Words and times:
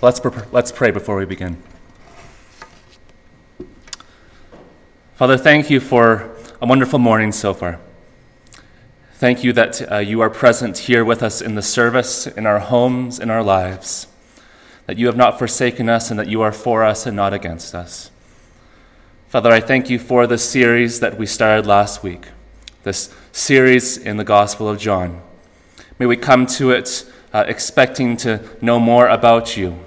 Let's, 0.00 0.20
let's 0.52 0.70
pray 0.70 0.92
before 0.92 1.16
we 1.16 1.24
begin. 1.24 1.60
Father, 5.16 5.36
thank 5.36 5.70
you 5.70 5.80
for 5.80 6.36
a 6.62 6.66
wonderful 6.66 7.00
morning 7.00 7.32
so 7.32 7.52
far. 7.52 7.80
Thank 9.14 9.42
you 9.42 9.52
that 9.54 9.90
uh, 9.90 9.96
you 9.96 10.20
are 10.20 10.30
present 10.30 10.78
here 10.78 11.04
with 11.04 11.20
us 11.20 11.40
in 11.40 11.56
the 11.56 11.62
service, 11.62 12.28
in 12.28 12.46
our 12.46 12.60
homes, 12.60 13.18
in 13.18 13.28
our 13.28 13.42
lives, 13.42 14.06
that 14.86 14.98
you 14.98 15.06
have 15.06 15.16
not 15.16 15.36
forsaken 15.36 15.88
us, 15.88 16.12
and 16.12 16.20
that 16.20 16.28
you 16.28 16.42
are 16.42 16.52
for 16.52 16.84
us 16.84 17.04
and 17.04 17.16
not 17.16 17.34
against 17.34 17.74
us. 17.74 18.12
Father, 19.26 19.50
I 19.50 19.58
thank 19.58 19.90
you 19.90 19.98
for 19.98 20.28
the 20.28 20.38
series 20.38 21.00
that 21.00 21.18
we 21.18 21.26
started 21.26 21.66
last 21.66 22.04
week, 22.04 22.28
this 22.84 23.12
series 23.32 23.96
in 23.98 24.16
the 24.16 24.22
Gospel 24.22 24.68
of 24.68 24.78
John. 24.78 25.20
May 25.98 26.06
we 26.06 26.16
come 26.16 26.46
to 26.46 26.70
it 26.70 27.04
uh, 27.32 27.44
expecting 27.48 28.16
to 28.18 28.48
know 28.62 28.78
more 28.78 29.08
about 29.08 29.56
you. 29.56 29.86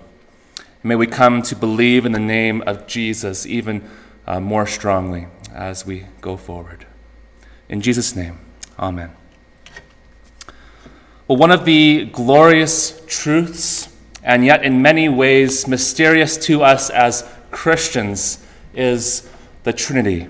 May 0.83 0.95
we 0.95 1.05
come 1.05 1.43
to 1.43 1.55
believe 1.55 2.05
in 2.05 2.11
the 2.11 2.19
name 2.19 2.63
of 2.65 2.87
Jesus 2.87 3.45
even 3.45 3.87
uh, 4.25 4.39
more 4.39 4.65
strongly 4.65 5.27
as 5.53 5.85
we 5.85 6.05
go 6.21 6.37
forward. 6.37 6.87
In 7.69 7.81
Jesus' 7.81 8.15
name, 8.15 8.39
amen. 8.79 9.11
Well, 11.27 11.37
one 11.37 11.51
of 11.51 11.65
the 11.65 12.05
glorious 12.05 12.99
truths, 13.05 13.89
and 14.23 14.43
yet 14.43 14.63
in 14.63 14.81
many 14.81 15.07
ways 15.07 15.67
mysterious 15.67 16.35
to 16.45 16.63
us 16.63 16.89
as 16.89 17.29
Christians, 17.51 18.43
is 18.73 19.29
the 19.63 19.73
Trinity. 19.73 20.27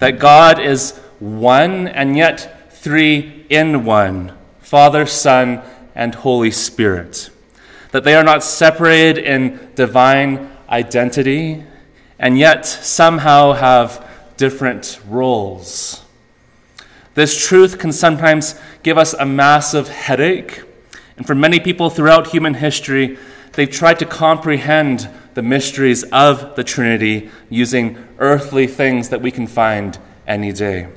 That 0.00 0.18
God 0.18 0.58
is 0.58 0.98
one 1.20 1.86
and 1.86 2.16
yet 2.16 2.72
three 2.72 3.46
in 3.48 3.84
one 3.84 4.36
Father, 4.60 5.06
Son, 5.06 5.62
and 5.94 6.14
Holy 6.14 6.50
Spirit. 6.50 7.30
That 7.92 8.04
they 8.04 8.14
are 8.14 8.24
not 8.24 8.44
separated 8.44 9.18
in 9.24 9.70
divine 9.74 10.50
identity, 10.68 11.64
and 12.18 12.38
yet 12.38 12.64
somehow 12.64 13.52
have 13.52 14.06
different 14.36 15.00
roles. 15.08 16.04
This 17.14 17.46
truth 17.46 17.78
can 17.78 17.92
sometimes 17.92 18.54
give 18.82 18.96
us 18.96 19.12
a 19.14 19.26
massive 19.26 19.88
headache. 19.88 20.62
And 21.16 21.26
for 21.26 21.34
many 21.34 21.58
people 21.60 21.90
throughout 21.90 22.28
human 22.28 22.54
history, 22.54 23.18
they've 23.52 23.70
tried 23.70 23.98
to 23.98 24.06
comprehend 24.06 25.10
the 25.34 25.42
mysteries 25.42 26.04
of 26.04 26.54
the 26.56 26.64
Trinity 26.64 27.30
using 27.48 27.98
earthly 28.18 28.66
things 28.66 29.08
that 29.08 29.20
we 29.20 29.30
can 29.30 29.46
find 29.46 29.98
any 30.26 30.52
day. 30.52 30.88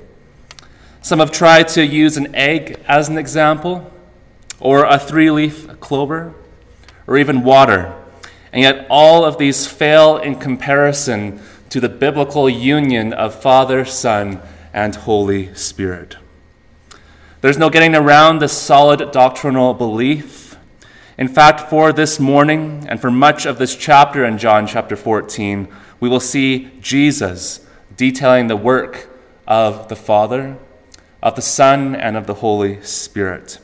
Some 1.01 1.19
have 1.19 1.31
tried 1.31 1.67
to 1.69 1.85
use 1.85 2.15
an 2.15 2.33
egg 2.35 2.79
as 2.87 3.09
an 3.09 3.17
example, 3.17 3.91
or 4.59 4.85
a 4.85 4.97
three 4.97 5.29
leaf 5.29 5.79
clover, 5.79 6.33
or 7.07 7.17
even 7.17 7.43
water. 7.43 7.93
And 8.51 8.61
yet, 8.61 8.85
all 8.89 9.25
of 9.25 9.37
these 9.37 9.65
fail 9.65 10.17
in 10.17 10.35
comparison 10.35 11.41
to 11.69 11.79
the 11.79 11.89
biblical 11.89 12.49
union 12.49 13.13
of 13.13 13.33
Father, 13.33 13.83
Son, 13.83 14.39
and 14.73 14.95
Holy 14.95 15.53
Spirit. 15.55 16.17
There's 17.41 17.57
no 17.57 17.69
getting 17.69 17.95
around 17.95 18.39
this 18.39 18.53
solid 18.53 19.11
doctrinal 19.11 19.73
belief. 19.73 20.55
In 21.17 21.27
fact, 21.27 21.69
for 21.69 21.91
this 21.91 22.19
morning 22.19 22.85
and 22.87 23.01
for 23.01 23.11
much 23.11 23.45
of 23.45 23.57
this 23.57 23.75
chapter 23.75 24.23
in 24.23 24.37
John 24.37 24.65
chapter 24.65 24.95
14, 24.95 25.67
we 25.99 26.09
will 26.09 26.19
see 26.19 26.71
Jesus 26.79 27.65
detailing 27.95 28.47
the 28.47 28.55
work 28.55 29.09
of 29.47 29.87
the 29.89 29.95
Father, 29.95 30.57
of 31.21 31.35
the 31.35 31.41
Son, 31.41 31.95
and 31.95 32.15
of 32.15 32.27
the 32.27 32.35
Holy 32.35 32.81
Spirit, 32.81 33.59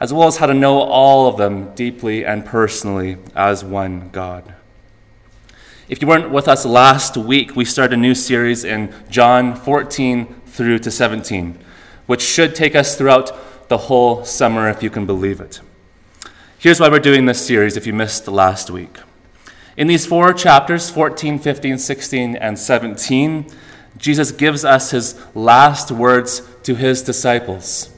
as 0.00 0.12
well 0.12 0.28
as 0.28 0.38
how 0.38 0.46
to 0.46 0.54
know 0.54 0.80
all 0.80 1.28
of 1.28 1.36
them 1.36 1.74
deeply 1.74 2.24
and 2.24 2.44
personally 2.44 3.16
as 3.34 3.64
one 3.64 4.08
God. 4.10 4.54
If 5.88 6.02
you 6.02 6.08
weren't 6.08 6.30
with 6.30 6.48
us 6.48 6.66
last 6.66 7.16
week, 7.16 7.54
we 7.54 7.64
started 7.64 7.94
a 7.94 8.00
new 8.00 8.14
series 8.14 8.64
in 8.64 8.92
John 9.08 9.54
14 9.54 10.26
through 10.46 10.80
to 10.80 10.90
17, 10.90 11.58
which 12.06 12.22
should 12.22 12.54
take 12.54 12.74
us 12.74 12.96
throughout 12.96 13.68
the 13.68 13.78
whole 13.78 14.24
summer, 14.24 14.68
if 14.68 14.82
you 14.82 14.90
can 14.90 15.06
believe 15.06 15.40
it. 15.40 15.60
Here's 16.58 16.80
why 16.80 16.88
we're 16.88 16.98
doing 16.98 17.26
this 17.26 17.46
series 17.46 17.76
if 17.76 17.86
you 17.86 17.92
missed 17.92 18.26
last 18.28 18.70
week. 18.70 18.98
In 19.76 19.86
these 19.86 20.06
four 20.06 20.32
chapters 20.32 20.90
14, 20.90 21.38
15, 21.38 21.78
16, 21.78 22.36
and 22.36 22.58
17 22.58 23.50
Jesus 23.98 24.30
gives 24.32 24.64
us 24.64 24.90
his 24.90 25.14
last 25.34 25.90
words 25.90 26.42
to 26.64 26.74
his 26.74 27.02
disciples, 27.02 27.90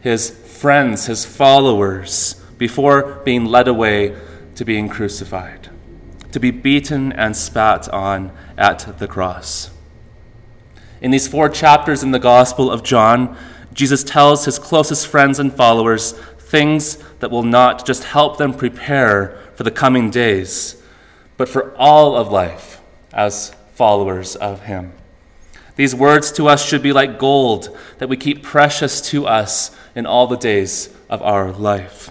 his 0.00 0.30
friends, 0.62 1.06
his 1.06 1.24
followers, 1.24 2.40
before 2.56 3.20
being 3.24 3.44
led 3.44 3.66
away 3.66 4.16
to 4.54 4.64
being 4.64 4.88
crucified 4.88 5.68
to 6.30 6.38
be 6.38 6.52
beaten 6.52 7.12
and 7.12 7.36
spat 7.36 7.88
on 7.88 8.30
at 8.56 8.96
the 9.00 9.08
cross. 9.08 9.70
In 11.00 11.10
these 11.10 11.26
four 11.26 11.48
chapters 11.48 12.04
in 12.04 12.12
the 12.12 12.20
Gospel 12.20 12.70
of 12.70 12.84
John, 12.84 13.36
Jesus 13.74 14.04
tells 14.04 14.44
his 14.44 14.60
closest 14.60 15.08
friends 15.08 15.40
and 15.40 15.52
followers 15.52 16.12
things 16.38 16.96
that 17.18 17.32
will 17.32 17.42
not 17.42 17.84
just 17.84 18.04
help 18.04 18.38
them 18.38 18.54
prepare 18.54 19.36
for 19.56 19.64
the 19.64 19.70
coming 19.72 20.10
days, 20.10 20.80
but 21.36 21.48
for 21.48 21.74
all 21.76 22.14
of 22.14 22.30
life 22.30 22.80
as 23.12 23.52
followers 23.74 24.36
of 24.36 24.62
him. 24.62 24.92
These 25.76 25.94
words 25.94 26.30
to 26.32 26.48
us 26.48 26.66
should 26.66 26.82
be 26.82 26.92
like 26.92 27.18
gold 27.18 27.76
that 27.98 28.08
we 28.08 28.16
keep 28.16 28.42
precious 28.42 29.00
to 29.10 29.26
us 29.26 29.74
in 29.94 30.06
all 30.06 30.26
the 30.26 30.36
days 30.36 30.94
of 31.08 31.22
our 31.22 31.50
life. 31.50 32.10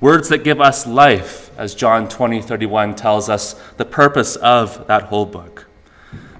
Words 0.00 0.30
that 0.30 0.44
give 0.44 0.60
us 0.60 0.86
life, 0.86 1.50
as 1.58 1.74
John 1.74 2.08
20, 2.08 2.40
31 2.40 2.94
tells 2.94 3.28
us 3.28 3.54
the 3.76 3.84
purpose 3.84 4.36
of 4.36 4.86
that 4.86 5.04
whole 5.04 5.26
book. 5.26 5.66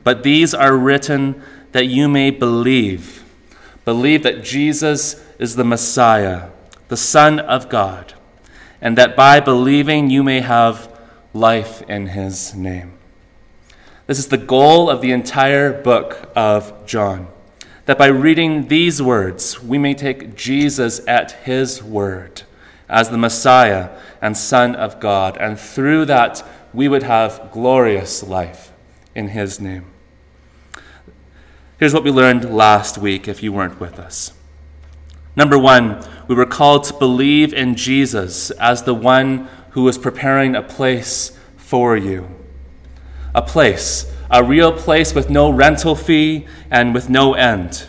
But 0.03 0.23
these 0.23 0.55
are 0.55 0.77
written 0.77 1.43
that 1.73 1.87
you 1.87 2.09
may 2.09 2.31
believe. 2.31 3.23
Believe 3.85 4.23
that 4.23 4.43
Jesus 4.43 5.23
is 5.39 5.57
the 5.57 5.65
Messiah, 5.65 6.49
the 6.89 6.97
Son 6.97 7.39
of 7.39 7.69
God, 7.69 8.15
and 8.81 8.97
that 8.97 9.15
by 9.15 9.41
believing 9.41 10.09
you 10.09 10.23
may 10.23 10.41
have 10.41 10.89
life 11.35 11.83
in 11.83 12.09
his 12.09 12.55
name. 12.55 12.93
This 14.11 14.19
is 14.19 14.27
the 14.27 14.39
goal 14.39 14.91
of 14.91 15.03
the 15.03 15.13
entire 15.13 15.73
book 15.73 16.33
of 16.35 16.85
John. 16.85 17.29
That 17.87 17.97
by 17.97 18.09
reading 18.09 18.67
these 18.67 19.01
words, 19.01 19.63
we 19.63 19.79
may 19.79 19.95
take 19.95 20.35
Jesus 20.35 21.01
at 21.07 21.31
his 21.31 21.81
word 21.81 22.43
as 22.89 23.11
the 23.11 23.17
Messiah 23.17 23.91
and 24.21 24.37
Son 24.37 24.75
of 24.75 24.99
God, 24.99 25.37
and 25.37 25.57
through 25.57 26.07
that 26.07 26.45
we 26.75 26.89
would 26.89 27.05
have 27.05 27.51
glorious 27.53 28.25
life 28.25 28.73
in 29.15 29.29
His 29.29 29.61
name. 29.61 29.87
Here's 31.79 31.95
what 31.95 32.03
we 32.03 32.11
learned 32.11 32.53
last 32.53 32.99
week 32.99 33.29
if 33.29 33.45
you 33.45 33.53
weren't 33.53 33.79
with 33.79 34.01
us. 34.01 34.33
Number 35.37 35.57
one, 35.57 36.05
we 36.27 36.35
were 36.35 36.47
called 36.47 36.83
to 36.83 36.95
believe 36.95 37.55
in 37.55 37.77
Jesus 37.77 38.51
as 38.51 38.83
the 38.83 38.93
one 38.93 39.49
who 39.71 39.87
is 39.87 39.99
preparing 39.99 40.57
a 40.57 40.63
place 40.63 41.39
for 41.57 41.97
you. 41.97 42.40
A 43.35 43.43
place, 43.43 44.13
a 44.31 44.43
real 44.43 44.73
place 44.73 45.15
with 45.15 45.31
no 45.31 45.51
rental 45.51 45.95
fee 45.95 46.47
and 46.71 46.95
with 46.95 47.09
no 47.09 47.35
end. 47.35 47.87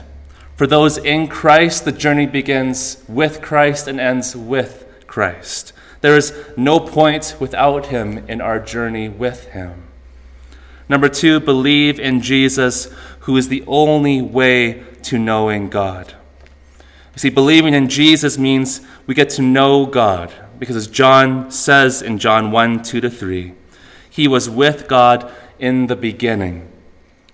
For 0.55 0.67
those 0.67 0.97
in 0.97 1.27
Christ, 1.27 1.85
the 1.85 1.91
journey 1.91 2.27
begins 2.27 3.03
with 3.07 3.41
Christ 3.41 3.87
and 3.87 3.99
ends 3.99 4.35
with 4.35 4.85
Christ. 5.07 5.73
There 6.01 6.15
is 6.15 6.33
no 6.55 6.79
point 6.79 7.35
without 7.39 7.87
him 7.87 8.19
in 8.27 8.41
our 8.41 8.59
journey 8.59 9.09
with 9.09 9.45
him. 9.47 9.83
Number 10.89 11.09
two, 11.09 11.39
believe 11.39 11.99
in 11.99 12.21
Jesus, 12.21 12.93
who 13.21 13.37
is 13.37 13.47
the 13.47 13.63
only 13.65 14.21
way 14.21 14.83
to 15.03 15.17
knowing 15.17 15.69
God. 15.69 16.15
You 17.13 17.19
see, 17.19 17.29
believing 17.29 17.73
in 17.73 17.87
Jesus 17.87 18.37
means 18.37 18.81
we 19.07 19.15
get 19.15 19.29
to 19.31 19.41
know 19.41 19.85
God, 19.85 20.33
because 20.59 20.75
as 20.75 20.87
John 20.87 21.49
says 21.49 22.01
in 22.01 22.17
John 22.17 22.51
1 22.51 22.83
2 22.83 23.01
to 23.01 23.09
3, 23.09 23.53
he 24.11 24.27
was 24.27 24.49
with 24.49 24.87
God 24.87 25.31
in 25.57 25.87
the 25.87 25.95
beginning. 25.95 26.69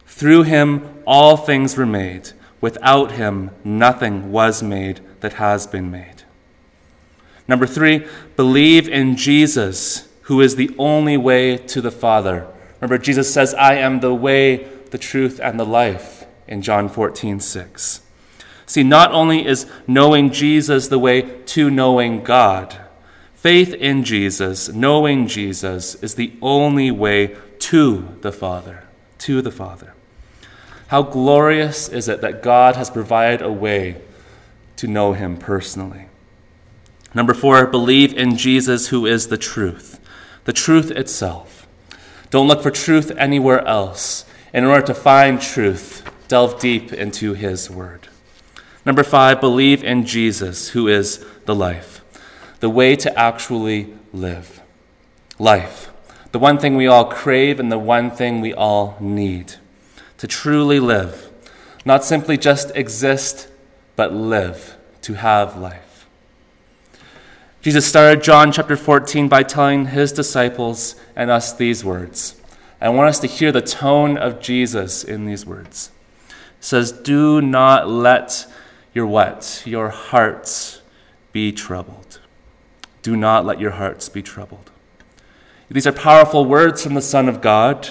Through 0.06 0.44
him, 0.44 1.04
all 1.06 1.36
things 1.36 1.76
were 1.76 1.86
made. 1.86 2.32
Without 2.62 3.14
him, 3.14 3.52
nothing 3.64 4.32
was 4.32 4.64
made 4.64 5.02
that 5.20 5.34
has 5.34 5.68
been 5.68 5.92
made. 5.92 6.24
Number 7.48 7.66
three, 7.66 8.06
believe 8.36 8.88
in 8.88 9.16
Jesus, 9.16 10.08
who 10.24 10.40
is 10.40 10.56
the 10.56 10.74
only 10.78 11.18
way 11.18 11.58
to 11.58 11.82
the 11.82 11.92
Father. 11.92 12.48
Remember, 12.80 12.98
Jesus 12.98 13.34
says, 13.34 13.54
I 13.56 13.76
am 13.76 14.00
the 14.00 14.14
way, 14.14 14.68
the 14.92 14.98
truth, 14.98 15.40
and 15.42 15.60
the 15.60 15.66
life 15.66 16.26
in 16.48 16.62
John 16.62 16.90
14, 16.90 17.40
6. 17.40 18.02
See, 18.66 18.84
not 18.84 19.12
only 19.12 19.46
is 19.46 19.66
knowing 19.88 20.32
Jesus 20.32 20.90
the 20.90 21.00
way 21.00 21.22
to 21.22 21.72
knowing 21.72 22.24
God, 22.24 22.87
faith 23.48 23.74
in 23.76 24.04
Jesus, 24.04 24.68
knowing 24.68 25.26
Jesus, 25.26 25.96
is 26.04 26.16
the 26.16 26.34
only 26.42 26.92
way 26.92 27.34
to 27.60 28.18
the 28.20 28.32
Father. 28.34 28.84
To 29.20 29.42
the 29.42 29.54
Father. 29.54 29.94
How 30.88 31.02
glorious 31.02 31.88
is 31.88 32.10
it 32.10 32.20
that 32.20 32.44
God 32.44 32.76
has 32.76 32.90
provided 32.90 33.42
a 33.42 33.50
way 33.50 34.02
to 34.76 34.86
know 34.86 35.14
Him 35.14 35.38
personally. 35.38 36.08
Number 37.14 37.34
four, 37.34 37.66
believe 37.68 38.14
in 38.14 38.36
Jesus, 38.36 38.90
who 38.90 39.06
is 39.06 39.28
the 39.28 39.38
truth. 39.38 40.02
the 40.44 40.52
truth 40.52 40.92
itself. 40.92 41.66
Don't 42.30 42.50
look 42.50 42.62
for 42.62 42.72
truth 42.72 43.12
anywhere 43.18 43.66
else. 43.66 44.26
In 44.54 44.66
order 44.66 44.86
to 44.88 44.94
find 44.94 45.42
truth, 45.42 46.04
delve 46.28 46.60
deep 46.60 46.92
into 46.92 47.34
His 47.34 47.70
Word. 47.70 48.10
Number 48.86 49.06
five, 49.06 49.40
believe 49.40 49.86
in 49.86 50.06
Jesus, 50.06 50.72
who 50.72 50.90
is 50.90 51.26
the 51.46 51.56
life, 51.56 52.02
the 52.60 52.70
way 52.70 52.96
to 52.96 53.20
actually 53.20 53.94
live. 54.14 54.62
Life, 55.40 55.92
the 56.32 56.40
one 56.40 56.58
thing 56.58 56.76
we 56.76 56.88
all 56.88 57.06
crave 57.06 57.60
and 57.60 57.72
the 57.72 57.78
one 57.78 58.12
thing 58.12 58.42
we 58.42 58.54
all 58.54 58.98
need. 59.00 59.56
To 60.18 60.28
truly 60.28 60.80
live, 60.80 61.30
not 61.86 62.04
simply 62.04 62.38
just 62.38 62.76
exist, 62.76 63.50
but 63.96 64.14
live, 64.14 64.78
to 65.04 65.14
have 65.14 65.58
life. 65.58 66.08
Jesus 67.62 67.86
started 67.86 68.24
John 68.24 68.52
chapter 68.52 68.78
14 68.78 69.28
by 69.28 69.44
telling 69.44 69.88
his 69.88 70.12
disciples 70.12 70.96
and 71.16 71.30
us 71.30 71.54
these 71.54 71.84
words. 71.84 72.42
I 72.80 72.90
want 72.90 73.10
us 73.10 73.20
to 73.20 73.28
hear 73.28 73.52
the 73.52 73.62
tone 73.62 74.18
of 74.18 74.40
Jesus 74.40 75.04
in 75.04 75.26
these 75.26 75.46
words. 75.46 75.92
It 76.30 76.36
says, 76.64 76.92
Do 76.92 77.42
not 77.42 77.90
let 77.90 78.46
your 78.94 79.08
what? 79.08 79.64
Your 79.66 79.90
hearts 79.90 80.82
be 81.32 81.52
troubled. 81.52 82.20
Do 83.08 83.16
not 83.16 83.46
let 83.46 83.62
your 83.62 83.72
hearts 83.72 84.10
be 84.10 84.22
troubled. 84.22 84.70
These 85.72 85.88
are 85.88 85.94
powerful 85.94 86.44
words 86.44 86.84
from 86.84 86.94
the 86.94 87.02
Son 87.02 87.30
of 87.30 87.40
God. 87.40 87.88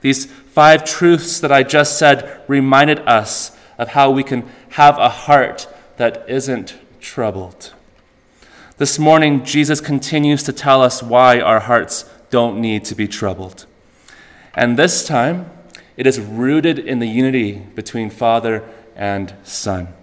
These 0.00 0.26
five 0.26 0.84
truths 0.84 1.38
that 1.38 1.52
I 1.52 1.62
just 1.62 1.96
said 1.96 2.42
reminded 2.48 2.98
us 3.06 3.56
of 3.78 3.90
how 3.90 4.10
we 4.10 4.24
can 4.24 4.50
have 4.70 4.98
a 4.98 5.08
heart 5.08 5.68
that 5.98 6.28
isn't 6.28 6.74
troubled. 7.00 7.74
This 8.76 8.98
morning, 8.98 9.44
Jesus 9.44 9.80
continues 9.80 10.42
to 10.42 10.52
tell 10.52 10.82
us 10.82 11.00
why 11.00 11.38
our 11.38 11.60
hearts 11.60 12.10
don't 12.30 12.60
need 12.60 12.84
to 12.86 12.96
be 12.96 13.06
troubled. 13.06 13.66
And 14.52 14.76
this 14.76 15.06
time, 15.06 15.48
it 15.96 16.08
is 16.08 16.18
rooted 16.18 16.76
in 16.76 16.98
the 16.98 17.06
unity 17.06 17.52
between 17.76 18.10
Father 18.10 18.68
and 18.96 19.32
Son. 19.44 19.94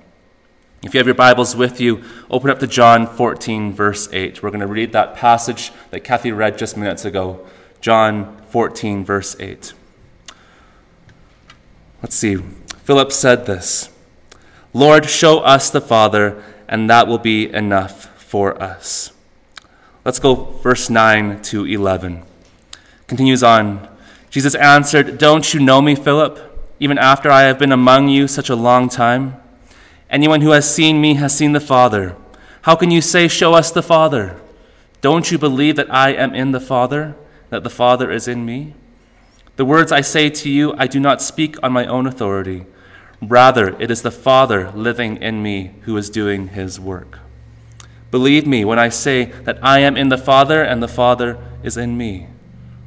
If 0.84 0.94
you 0.94 0.98
have 0.98 1.08
your 1.08 1.16
Bibles 1.16 1.56
with 1.56 1.80
you, 1.80 2.04
open 2.30 2.50
up 2.50 2.60
to 2.60 2.68
John 2.68 3.08
14, 3.08 3.72
verse 3.72 4.10
8. 4.12 4.44
We're 4.44 4.50
going 4.50 4.60
to 4.60 4.68
read 4.68 4.92
that 4.92 5.16
passage 5.16 5.72
that 5.92 6.02
Kathy 6.02 6.34
read 6.34 6.58
just 6.58 6.76
minutes 6.76 7.06
ago. 7.06 7.48
John 7.80 8.36
14, 8.50 9.06
verse 9.06 9.38
8. 9.40 9.74
Let's 12.02 12.18
see. 12.18 12.36
Philip 12.84 13.14
said 13.14 13.46
this 13.46 13.92
Lord, 14.74 15.10
show 15.10 15.40
us 15.40 15.70
the 15.70 15.80
Father, 15.80 16.44
and 16.68 16.90
that 16.90 17.08
will 17.08 17.18
be 17.18 17.50
enough 17.50 18.22
for 18.22 18.62
us. 18.62 19.14
Let's 20.04 20.20
go 20.20 20.36
verse 20.36 20.90
9 20.90 21.42
to 21.44 21.66
11. 21.66 22.24
Continues 23.08 23.42
on. 23.42 23.88
Jesus 24.30 24.54
answered, 24.56 25.18
Don't 25.18 25.54
you 25.54 25.62
know 25.62 25.82
me, 25.82 25.96
Philip, 25.96 26.76
even 26.82 26.98
after 26.98 27.32
I 27.32 27.44
have 27.44 27.58
been 27.58 27.72
among 27.72 28.10
you 28.10 28.28
such 28.28 28.50
a 28.50 28.56
long 28.56 28.90
time? 28.90 29.38
Anyone 30.14 30.42
who 30.42 30.52
has 30.52 30.72
seen 30.72 31.02
me 31.02 31.16
has 31.16 31.36
seen 31.36 31.54
the 31.54 31.60
Father. 31.60 32.16
How 32.62 32.76
can 32.76 32.92
you 32.92 33.02
say, 33.02 33.28
Show 33.28 33.56
us 33.56 33.72
the 33.72 33.82
Father? 33.82 34.40
Don't 35.02 35.32
you 35.32 35.40
believe 35.40 35.76
that 35.76 35.92
I 35.92 36.14
am 36.14 36.36
in 36.36 36.52
the 36.52 36.60
Father, 36.60 37.16
that 37.50 37.64
the 37.64 37.72
Father 37.72 38.12
is 38.12 38.28
in 38.28 38.46
me? 38.46 38.76
The 39.56 39.66
words 39.66 39.92
I 39.92 40.02
say 40.02 40.30
to 40.30 40.52
you, 40.52 40.76
I 40.78 40.86
do 40.86 41.00
not 41.00 41.20
speak 41.20 41.58
on 41.64 41.74
my 41.74 41.88
own 41.88 42.06
authority. 42.06 42.68
Rather, 43.24 43.76
it 43.82 43.90
is 43.90 44.04
the 44.04 44.12
Father 44.12 44.70
living 44.76 45.18
in 45.18 45.42
me 45.42 45.72
who 45.82 45.98
is 45.98 46.12
doing 46.12 46.50
his 46.50 46.80
work. 46.80 47.18
Believe 48.12 48.46
me 48.46 48.64
when 48.64 48.78
I 48.78 48.90
say 48.90 49.26
that 49.26 49.58
I 49.64 49.80
am 49.80 49.98
in 49.98 50.10
the 50.10 50.18
Father 50.20 50.62
and 50.62 50.84
the 50.84 50.88
Father 50.88 51.40
is 51.64 51.76
in 51.76 51.98
me, 51.98 52.28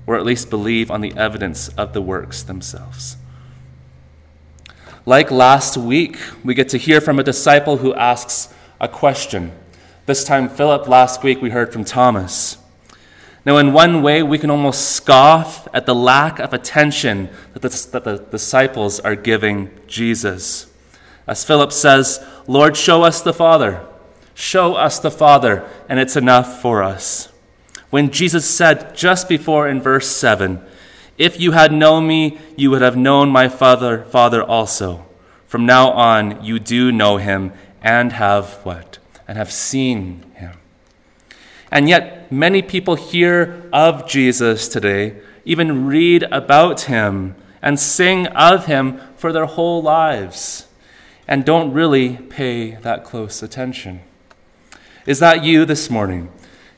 or 0.07 0.15
at 0.15 0.25
least 0.25 0.49
believe 0.49 0.93
on 0.93 1.01
the 1.01 1.17
evidence 1.17 1.71
of 1.71 1.93
the 1.93 2.03
works 2.03 2.45
themselves. 2.45 3.17
Like 5.09 5.31
last 5.31 5.77
week, 5.77 6.19
we 6.43 6.53
get 6.53 6.69
to 6.71 6.79
hear 6.79 7.01
from 7.01 7.21
a 7.21 7.23
disciple 7.23 7.77
who 7.77 7.95
asks 7.95 8.53
a 8.81 8.89
question. 8.89 9.53
This 10.07 10.25
time, 10.25 10.49
Philip, 10.49 10.89
last 10.89 11.23
week, 11.23 11.41
we 11.41 11.51
heard 11.51 11.73
from 11.73 11.85
Thomas. 11.85 12.59
Now, 13.45 13.59
in 13.59 13.73
one 13.73 14.03
way, 14.03 14.25
we 14.25 14.37
can 14.37 14.51
almost 14.51 14.97
scoff 14.97 15.69
at 15.73 15.87
the 15.87 15.95
lack 15.95 16.41
of 16.41 16.53
attention 16.53 17.29
that 17.53 17.63
the, 17.63 17.89
that 17.93 18.03
the 18.03 18.17
disciples 18.33 18.99
are 18.99 19.15
giving 19.15 19.71
Jesus. 19.87 20.67
As 21.29 21.45
Philip 21.45 21.71
says, 21.71 22.27
Lord, 22.49 22.77
show 22.77 23.05
us 23.05 23.23
the 23.23 23.33
Father. 23.33 23.87
Show 24.35 24.75
us 24.75 24.99
the 24.99 25.13
Father, 25.13 25.65
and 25.89 26.01
it's 26.01 26.17
enough 26.17 26.61
for 26.61 26.83
us. 26.83 27.33
When 27.91 28.11
Jesus 28.11 28.45
said 28.45 28.97
just 28.97 29.29
before 29.29 29.69
in 29.69 29.81
verse 29.81 30.09
7, 30.09 30.61
if 31.19 31.41
you 31.41 31.53
had 31.53 31.73
known 31.73 32.07
me, 32.07 32.39
you 32.57 32.71
would 32.71 32.83
have 32.83 32.97
known 32.97 33.31
my 33.31 33.49
father, 33.49 34.05
father 34.05 34.43
also. 34.43 35.07
From 35.47 35.65
now 35.65 35.91
on, 35.91 36.45
you 36.45 36.59
do 36.59 36.93
know 36.93 37.17
him 37.17 37.53
and 37.83 38.13
have 38.13 38.55
what? 38.65 38.99
And 39.29 39.39
have 39.39 39.53
seen 39.53 40.23
him. 40.35 40.59
And 41.71 41.89
yet, 41.89 42.31
many 42.31 42.63
people 42.63 42.95
hear 42.95 43.69
of 43.73 44.07
Jesus 44.07 44.69
today, 44.69 45.17
even 45.45 45.87
read 45.87 46.25
about 46.25 46.83
him, 46.83 47.35
and 47.63 47.81
sing 47.81 48.27
of 48.29 48.67
him 48.67 49.01
for 49.17 49.33
their 49.33 49.47
whole 49.47 49.83
lives, 49.83 50.67
and 51.27 51.45
don't 51.45 51.73
really 51.73 52.17
pay 52.17 52.77
that 52.77 53.05
close 53.05 53.43
attention. 53.43 54.01
Is 55.07 55.19
that 55.19 55.45
you 55.45 55.65
this 55.65 55.91
morning? 55.91 56.31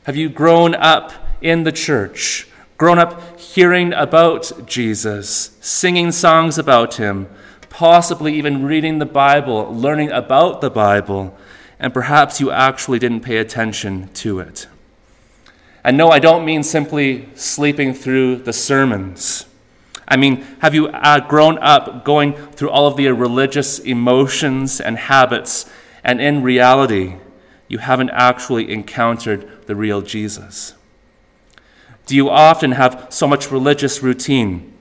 Have 0.03 0.15
you 0.15 0.29
grown 0.29 0.73
up 0.75 1.11
in 1.41 1.63
the 1.63 1.71
church? 1.71 2.47
Grown 2.79 2.97
up 2.97 3.37
hearing 3.37 3.91
about 3.91 4.65
Jesus, 4.65 5.51
singing 5.59 6.13
songs 6.13 6.57
about 6.57 6.95
him, 6.95 7.27
possibly 7.69 8.33
even 8.35 8.65
reading 8.65 8.99
the 8.99 9.05
Bible, 9.05 9.75
learning 9.75 10.09
about 10.11 10.61
the 10.61 10.69
Bible, 10.69 11.37
and 11.77 11.93
perhaps 11.93 12.39
you 12.39 12.51
actually 12.51 12.97
didn't 12.97 13.19
pay 13.19 13.35
attention 13.35 14.07
to 14.13 14.39
it. 14.39 14.67
And 15.83 15.97
no, 15.97 16.09
I 16.09 16.19
don't 16.19 16.45
mean 16.45 16.63
simply 16.63 17.27
sleeping 17.35 17.93
through 17.93 18.37
the 18.37 18.53
sermons. 18.53 19.45
I 20.07 20.15
mean, 20.15 20.37
have 20.61 20.73
you 20.73 20.87
uh, 20.87 21.19
grown 21.27 21.59
up 21.59 22.05
going 22.05 22.31
through 22.33 22.69
all 22.69 22.87
of 22.87 22.95
the 22.95 23.09
religious 23.09 23.79
emotions 23.79 24.79
and 24.79 24.97
habits, 24.97 25.69
and 26.01 26.21
in 26.21 26.43
reality, 26.43 27.17
you 27.67 27.79
haven't 27.79 28.11
actually 28.11 28.71
encountered 28.71 29.67
the 29.67 29.75
real 29.75 30.01
Jesus? 30.01 30.75
Do 32.09 32.15
you 32.15 32.31
often 32.31 32.71
have 32.71 33.05
so 33.11 33.27
much 33.27 33.51
religious 33.51 34.01
routine, 34.01 34.73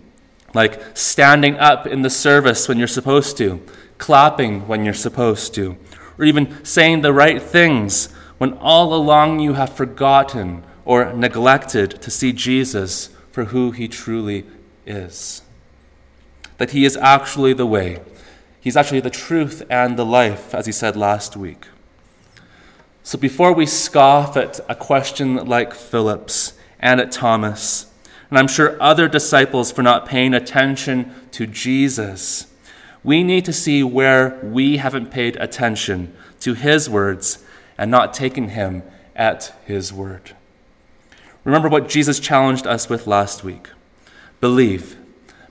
like 0.54 0.80
standing 0.96 1.58
up 1.58 1.86
in 1.86 2.00
the 2.00 2.08
service 2.08 2.66
when 2.66 2.78
you're 2.78 2.86
supposed 2.86 3.36
to, 3.36 3.62
clapping 3.98 4.66
when 4.66 4.82
you're 4.82 4.94
supposed 4.94 5.52
to, 5.56 5.76
or 6.18 6.24
even 6.24 6.64
saying 6.64 7.02
the 7.02 7.12
right 7.12 7.42
things 7.42 8.06
when 8.38 8.54
all 8.54 8.94
along 8.94 9.40
you 9.40 9.52
have 9.52 9.76
forgotten 9.76 10.64
or 10.86 11.12
neglected 11.12 12.00
to 12.00 12.10
see 12.10 12.32
Jesus 12.32 13.10
for 13.30 13.44
who 13.44 13.72
he 13.72 13.88
truly 13.88 14.46
is? 14.86 15.42
That 16.56 16.70
he 16.70 16.86
is 16.86 16.96
actually 16.96 17.52
the 17.52 17.66
way, 17.66 18.00
he's 18.58 18.74
actually 18.74 19.00
the 19.00 19.10
truth 19.10 19.62
and 19.68 19.98
the 19.98 20.06
life, 20.06 20.54
as 20.54 20.64
he 20.64 20.72
said 20.72 20.96
last 20.96 21.36
week. 21.36 21.66
So 23.02 23.18
before 23.18 23.52
we 23.52 23.66
scoff 23.66 24.34
at 24.34 24.60
a 24.66 24.74
question 24.74 25.44
like 25.44 25.74
Philip's, 25.74 26.54
and 26.80 27.00
at 27.00 27.12
Thomas, 27.12 27.86
and 28.30 28.38
I'm 28.38 28.48
sure 28.48 28.80
other 28.80 29.08
disciples 29.08 29.72
for 29.72 29.82
not 29.82 30.06
paying 30.06 30.34
attention 30.34 31.14
to 31.32 31.46
Jesus. 31.46 32.46
We 33.02 33.22
need 33.22 33.44
to 33.46 33.52
see 33.52 33.82
where 33.82 34.38
we 34.42 34.76
haven't 34.76 35.10
paid 35.10 35.36
attention 35.36 36.14
to 36.40 36.54
his 36.54 36.90
words 36.90 37.44
and 37.78 37.90
not 37.90 38.12
taken 38.12 38.50
him 38.50 38.82
at 39.16 39.54
his 39.64 39.92
word. 39.92 40.32
Remember 41.44 41.68
what 41.68 41.88
Jesus 41.88 42.20
challenged 42.20 42.66
us 42.66 42.88
with 42.88 43.06
last 43.06 43.44
week 43.44 43.70
believe. 44.40 44.96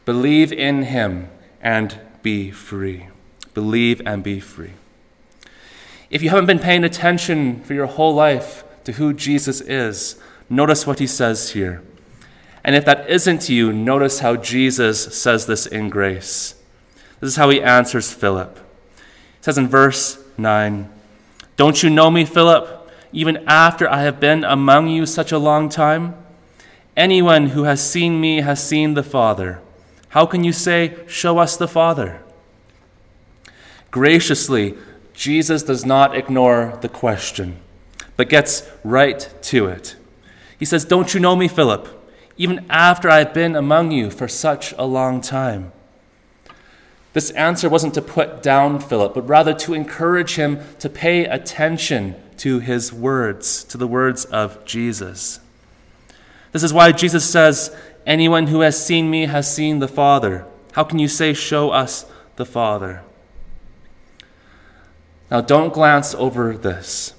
Believe 0.06 0.54
in 0.54 0.84
him 0.84 1.30
and 1.62 2.00
be 2.22 2.52
free. 2.52 3.08
Believe 3.54 4.02
and 4.06 4.24
be 4.24 4.40
free. 4.40 4.74
If 6.10 6.22
you 6.22 6.30
haven't 6.30 6.46
been 6.46 6.60
paying 6.60 6.86
attention 6.86 7.62
for 7.64 7.74
your 7.74 7.88
whole 7.88 8.14
life 8.14 8.64
to 8.86 8.94
who 8.94 9.12
Jesus 9.12 9.60
is, 9.60 10.16
Notice 10.50 10.88
what 10.88 11.00
he 11.00 11.08
says 11.08 11.52
here. 11.52 11.82
And 12.64 12.76
if 12.76 12.86
that 12.86 13.10
isn't 13.10 13.50
you, 13.50 13.72
notice 13.72 14.20
how 14.20 14.36
Jesus 14.36 15.16
says 15.16 15.46
this 15.46 15.66
in 15.66 15.90
grace. 15.90 16.56
This 17.20 17.32
is 17.32 17.36
how 17.36 17.50
he 17.50 17.62
answers 17.62 18.12
Philip. 18.12 18.58
He 18.98 19.44
says 19.44 19.58
in 19.58 19.68
verse 19.68 20.24
9, 20.38 20.90
Don't 21.56 21.82
you 21.82 21.90
know 21.90 22.12
me, 22.12 22.26
Philip, 22.26 22.92
even 23.12 23.44
after 23.48 23.90
I 23.90 24.02
have 24.04 24.20
been 24.20 24.44
among 24.44 24.90
you 24.90 25.06
such 25.06 25.32
a 25.32 25.38
long 25.38 25.70
time? 25.70 26.16
Anyone 26.96 27.48
who 27.48 27.64
has 27.64 27.88
seen 27.88 28.20
me 28.20 28.42
has 28.42 28.62
seen 28.62 28.94
the 28.94 29.04
Father. 29.04 29.62
How 30.10 30.26
can 30.26 30.44
you 30.44 30.52
say, 30.54 30.98
Show 31.08 31.38
us 31.38 31.58
the 31.58 31.68
Father? 31.68 32.22
Graciously, 33.92 34.76
Jesus 35.14 35.64
does 35.64 35.86
not 35.86 36.16
ignore 36.16 36.78
the 36.82 36.90
question, 36.90 37.58
but 38.16 38.30
gets 38.30 38.70
right 38.84 39.30
to 39.44 39.68
it. 39.68 39.96
He 40.58 40.66
says, 40.66 40.86
Don't 40.86 41.14
you 41.14 41.20
know 41.20 41.36
me, 41.36 41.48
Philip, 41.48 41.88
even 42.38 42.66
after 42.70 43.10
I've 43.10 43.34
been 43.34 43.56
among 43.56 43.92
you 43.92 44.10
for 44.10 44.28
such 44.28 44.74
a 44.78 44.86
long 44.86 45.22
time? 45.22 45.72
This 47.14 47.32
answer 47.32 47.68
wasn't 47.68 47.96
to 47.96 48.02
put 48.02 48.44
down 48.44 48.80
Philip, 48.80 49.14
but 49.16 49.28
rather 49.28 49.54
to 49.56 49.74
encourage 49.74 50.36
him 50.36 50.60
to 50.80 50.90
pay 50.90 51.26
attention 51.26 52.16
to 52.38 52.60
his 52.60 52.94
words, 52.94 53.64
to 53.66 53.78
the 53.78 53.88
words 53.88 54.26
of 54.26 54.64
Jesus. 54.66 55.40
This 56.52 56.64
is 56.64 56.74
why 56.74 56.92
Jesus 56.92 57.28
says, 57.28 57.76
Anyone 58.06 58.48
who 58.48 58.62
has 58.62 58.84
seen 58.84 59.10
me 59.10 59.26
has 59.26 59.54
seen 59.54 59.80
the 59.80 59.88
Father. 59.88 60.46
How 60.74 60.84
can 60.84 61.00
you 61.00 61.08
say, 61.08 61.34
Show 61.34 61.72
us 61.72 62.06
the 62.36 62.46
Father? 62.46 63.02
Now, 65.30 65.42
don't 65.42 65.74
glance 65.74 66.14
over 66.16 66.56
this. 66.56 67.14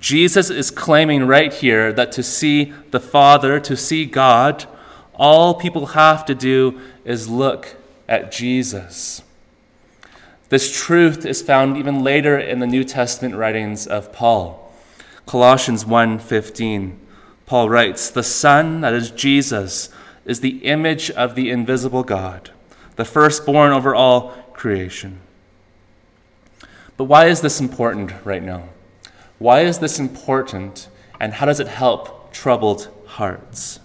Jesus 0.00 0.50
is 0.50 0.70
claiming 0.70 1.26
right 1.26 1.52
here 1.52 1.92
that 1.94 2.12
to 2.12 2.22
see 2.22 2.74
the 2.90 3.00
Father, 3.00 3.58
to 3.60 3.76
see 3.76 4.04
God, 4.04 4.66
all 5.14 5.54
people 5.54 5.86
have 5.86 6.26
to 6.26 6.34
do 6.34 6.78
is 7.04 7.28
look 7.28 7.76
at 8.06 8.30
Jesus. 8.30 9.22
This 10.50 10.78
truth 10.78 11.24
is 11.24 11.42
found 11.42 11.76
even 11.76 12.02
later 12.02 12.38
in 12.38 12.58
the 12.58 12.66
New 12.66 12.84
Testament 12.84 13.34
writings 13.34 13.86
of 13.86 14.12
Paul. 14.12 14.72
Colossians 15.26 15.84
1:15. 15.84 16.98
Paul 17.46 17.68
writes, 17.68 18.10
"The 18.10 18.22
Son, 18.22 18.82
that 18.82 18.92
is 18.92 19.10
Jesus, 19.10 19.88
is 20.24 20.40
the 20.40 20.58
image 20.64 21.10
of 21.10 21.34
the 21.34 21.50
invisible 21.50 22.02
God, 22.02 22.50
the 22.96 23.04
firstborn 23.04 23.72
over 23.72 23.94
all 23.94 24.34
creation." 24.52 25.20
But 26.98 27.04
why 27.04 27.26
is 27.26 27.40
this 27.40 27.60
important 27.60 28.12
right 28.24 28.42
now? 28.42 28.64
Why 29.38 29.60
is 29.60 29.78
this 29.78 29.98
important, 29.98 30.88
and 31.20 31.34
how 31.34 31.46
does 31.46 31.60
it 31.60 31.68
help 31.68 32.32
troubled 32.32 32.88
hearts? 33.06 33.80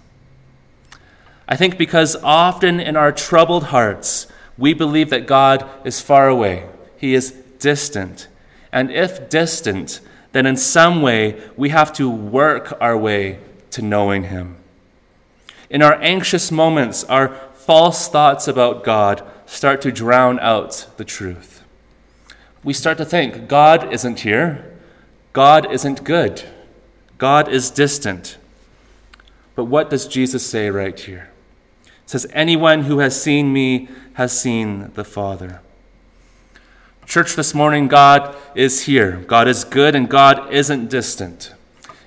I 1.47 1.55
think 1.55 1.77
because 1.77 2.15
often 2.23 2.79
in 2.79 2.95
our 2.95 3.11
troubled 3.11 3.65
hearts, 3.65 4.27
we 4.57 4.73
believe 4.73 5.09
that 5.09 5.27
God 5.27 5.67
is 5.85 6.01
far 6.01 6.27
away, 6.27 6.67
He 6.97 7.13
is 7.13 7.31
distant. 7.59 8.27
And 8.71 8.89
if 8.89 9.29
distant, 9.29 9.99
then 10.31 10.45
in 10.45 10.57
some 10.57 11.01
way 11.01 11.39
we 11.55 11.69
have 11.69 11.93
to 11.93 12.09
work 12.09 12.73
our 12.81 12.97
way 12.97 13.39
to 13.71 13.81
knowing 13.81 14.23
Him. 14.23 14.57
In 15.69 15.81
our 15.81 15.95
anxious 16.01 16.51
moments, 16.51 17.03
our 17.05 17.29
false 17.53 18.07
thoughts 18.07 18.47
about 18.47 18.83
God 18.83 19.23
start 19.45 19.81
to 19.81 19.91
drown 19.91 20.39
out 20.39 20.87
the 20.97 21.05
truth. 21.05 21.63
We 22.63 22.73
start 22.73 22.97
to 22.97 23.05
think 23.05 23.47
God 23.47 23.93
isn't 23.93 24.21
here, 24.21 24.72
God 25.33 25.71
isn't 25.71 26.03
good, 26.03 26.43
God 27.17 27.49
is 27.49 27.71
distant. 27.71 28.37
But 29.55 29.65
what 29.65 29.89
does 29.89 30.07
Jesus 30.07 30.45
say 30.45 30.69
right 30.69 30.99
here? 30.99 31.29
It 31.85 32.09
says, 32.09 32.25
Anyone 32.33 32.83
who 32.83 32.99
has 32.99 33.21
seen 33.21 33.53
me 33.53 33.87
has 34.13 34.39
seen 34.39 34.91
the 34.93 35.03
Father. 35.03 35.61
Church, 37.05 37.35
this 37.35 37.53
morning, 37.53 37.87
God 37.87 38.35
is 38.55 38.85
here. 38.85 39.17
God 39.27 39.47
is 39.47 39.63
good 39.63 39.95
and 39.95 40.09
God 40.09 40.51
isn't 40.51 40.89
distant. 40.89 41.53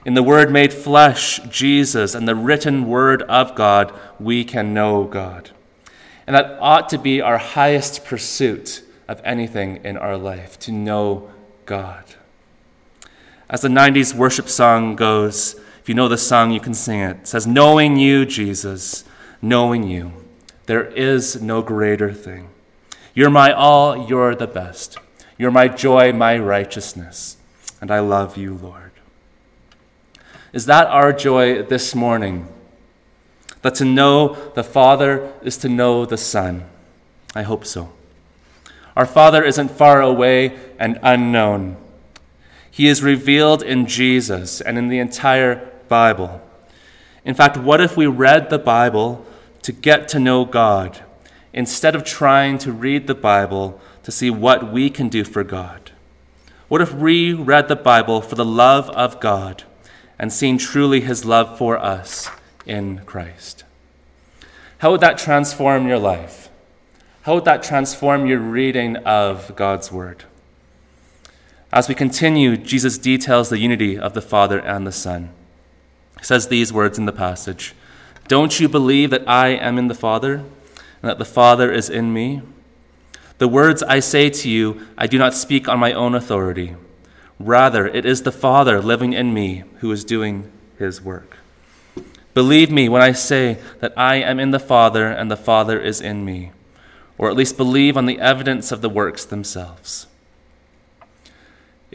In 0.04 0.14
the 0.14 0.23
Word 0.23 0.50
made 0.50 0.73
flesh, 0.73 1.38
Jesus, 1.50 2.14
and 2.14 2.26
the 2.26 2.35
written 2.35 2.87
Word 2.87 3.23
of 3.23 3.54
God, 3.54 3.92
we 4.18 4.45
can 4.45 4.73
know 4.73 5.04
God. 5.04 5.50
And 6.26 6.35
that 6.35 6.59
ought 6.61 6.88
to 6.90 6.99
be 6.99 7.21
our 7.21 7.38
highest 7.38 8.04
pursuit 8.04 8.83
of 9.06 9.21
anything 9.25 9.85
in 9.85 9.97
our 9.97 10.16
life, 10.16 10.59
to 10.61 10.73
know 10.73 11.30
God. 11.66 12.04
As 13.48 13.60
the 13.60 13.68
90s 13.68 14.14
worship 14.14 14.48
song 14.48 14.96
goes, 14.96 15.54
if 15.80 15.88
you 15.88 15.94
know 15.94 16.08
the 16.08 16.18
song, 16.18 16.50
you 16.50 16.58
can 16.58 16.74
sing 16.74 17.00
it. 17.00 17.18
It 17.18 17.28
says, 17.28 17.46
Knowing 17.46 17.96
you, 17.96 18.26
Jesus, 18.26 19.04
knowing 19.40 19.84
you. 19.84 20.12
There 20.66 20.84
is 20.84 21.40
no 21.40 21.62
greater 21.62 22.12
thing. 22.12 22.48
You're 23.14 23.30
my 23.30 23.52
all, 23.52 24.08
you're 24.08 24.34
the 24.34 24.48
best. 24.48 24.98
You're 25.38 25.52
my 25.52 25.68
joy, 25.68 26.12
my 26.12 26.38
righteousness. 26.38 27.36
And 27.80 27.90
I 27.92 28.00
love 28.00 28.36
you, 28.36 28.54
Lord. 28.54 28.90
Is 30.52 30.66
that 30.66 30.88
our 30.88 31.12
joy 31.12 31.62
this 31.62 31.94
morning? 31.94 32.48
That 33.62 33.76
to 33.76 33.84
know 33.84 34.34
the 34.54 34.64
Father 34.64 35.32
is 35.42 35.56
to 35.58 35.68
know 35.68 36.04
the 36.04 36.16
Son? 36.16 36.64
I 37.34 37.42
hope 37.42 37.64
so. 37.64 37.92
Our 38.96 39.06
Father 39.06 39.44
isn't 39.44 39.70
far 39.70 40.00
away 40.00 40.58
and 40.78 40.98
unknown. 41.02 41.76
He 42.76 42.88
is 42.88 43.02
revealed 43.02 43.62
in 43.62 43.87
Jesus 43.87 44.61
and 44.61 44.76
in 44.76 44.88
the 44.88 44.99
entire 44.99 45.66
Bible. 45.88 46.42
In 47.25 47.35
fact, 47.35 47.56
what 47.56 47.80
if 47.80 47.97
we 47.97 48.06
read 48.06 48.50
the 48.50 48.59
Bible 48.59 49.25
to 49.62 49.73
get 49.73 50.09
to 50.09 50.18
know 50.18 50.45
God 50.45 51.02
instead 51.54 51.97
of 51.97 52.04
trying 52.04 52.59
to 52.59 52.73
read 52.73 53.06
the 53.06 53.14
Bible 53.14 53.80
to 54.02 54.12
see 54.12 54.28
what 54.28 54.71
we 54.71 54.90
can 54.90 55.09
do 55.09 55.25
for 55.25 55.42
God? 55.42 55.92
What 56.68 56.83
if 56.83 56.92
we 56.92 57.33
read 57.33 57.68
the 57.68 57.76
Bible 57.76 58.21
for 58.21 58.35
the 58.35 58.45
love 58.45 58.90
of 58.90 59.21
God 59.21 59.62
and 60.18 60.30
seen 60.30 60.59
truly 60.59 61.00
his 61.00 61.25
love 61.25 61.56
for 61.56 61.78
us 61.78 62.28
in 62.66 62.99
Christ? 63.06 63.64
How 64.80 64.90
would 64.90 65.00
that 65.00 65.16
transform 65.16 65.88
your 65.88 65.99
life? 65.99 66.50
How 67.23 67.37
would 67.37 67.47
that 67.47 67.62
transform 67.62 68.26
your 68.26 68.40
reading 68.40 68.97
of 68.97 69.56
God's 69.56 69.90
Word? 69.90 70.25
As 71.73 71.88
we 71.88 71.94
continue, 71.94 72.56
Jesus 72.56 72.99
details 72.99 73.49
the 73.49 73.58
unity 73.58 73.99
of 73.99 74.14
the 74.14 74.23
Father 74.23 74.58
and 74.61 74.87
the 74.87 74.92
Son. 74.92 75.30
He 76.18 76.25
says 76.25 76.49
these 76.49 76.73
words 76.73 76.99
in 76.99 77.06
the 77.06 77.12
passage 77.12 77.75
don't 78.28 78.58
you 78.58 78.68
believe 78.68 79.11
that 79.11 79.28
I 79.28 79.49
am 79.49 79.78
in 79.78 79.87
the 79.87 79.94
Father, 79.94 80.35
and 80.35 81.11
that 81.11 81.18
the 81.18 81.25
Father 81.25 81.70
is 81.70 81.88
in 81.88 82.12
me? 82.12 82.42
The 83.38 83.46
words 83.46 83.82
I 83.82 84.00
say 84.00 84.30
to 84.30 84.49
you, 84.49 84.85
I 84.99 85.06
do 85.06 85.18
not 85.18 85.35
speak 85.35 85.68
on 85.68 85.78
my 85.78 85.92
own 85.92 86.14
authority. 86.14 86.75
Rather, 87.38 87.87
it 87.87 88.04
is 88.04 88.23
the 88.23 88.32
Father 88.32 88.80
living 88.80 89.12
in 89.12 89.32
me 89.32 89.62
who 89.78 89.92
is 89.92 90.04
doing 90.04 90.50
his 90.78 91.00
work. 91.00 91.37
Believe 92.35 92.70
me 92.70 92.88
when 92.88 93.02
I 93.02 93.12
say 93.12 93.58
that 93.80 93.96
I 93.96 94.16
am 94.16 94.40
in 94.40 94.50
the 94.50 94.58
Father 94.58 95.06
and 95.06 95.30
the 95.30 95.37
Father 95.37 95.80
is 95.80 96.00
in 96.00 96.25
me, 96.25 96.50
or 97.18 97.30
at 97.30 97.37
least 97.37 97.56
believe 97.56 97.96
on 97.96 98.06
the 98.06 98.18
evidence 98.18 98.73
of 98.73 98.80
the 98.80 98.90
works 98.90 99.25
themselves. 99.25 100.06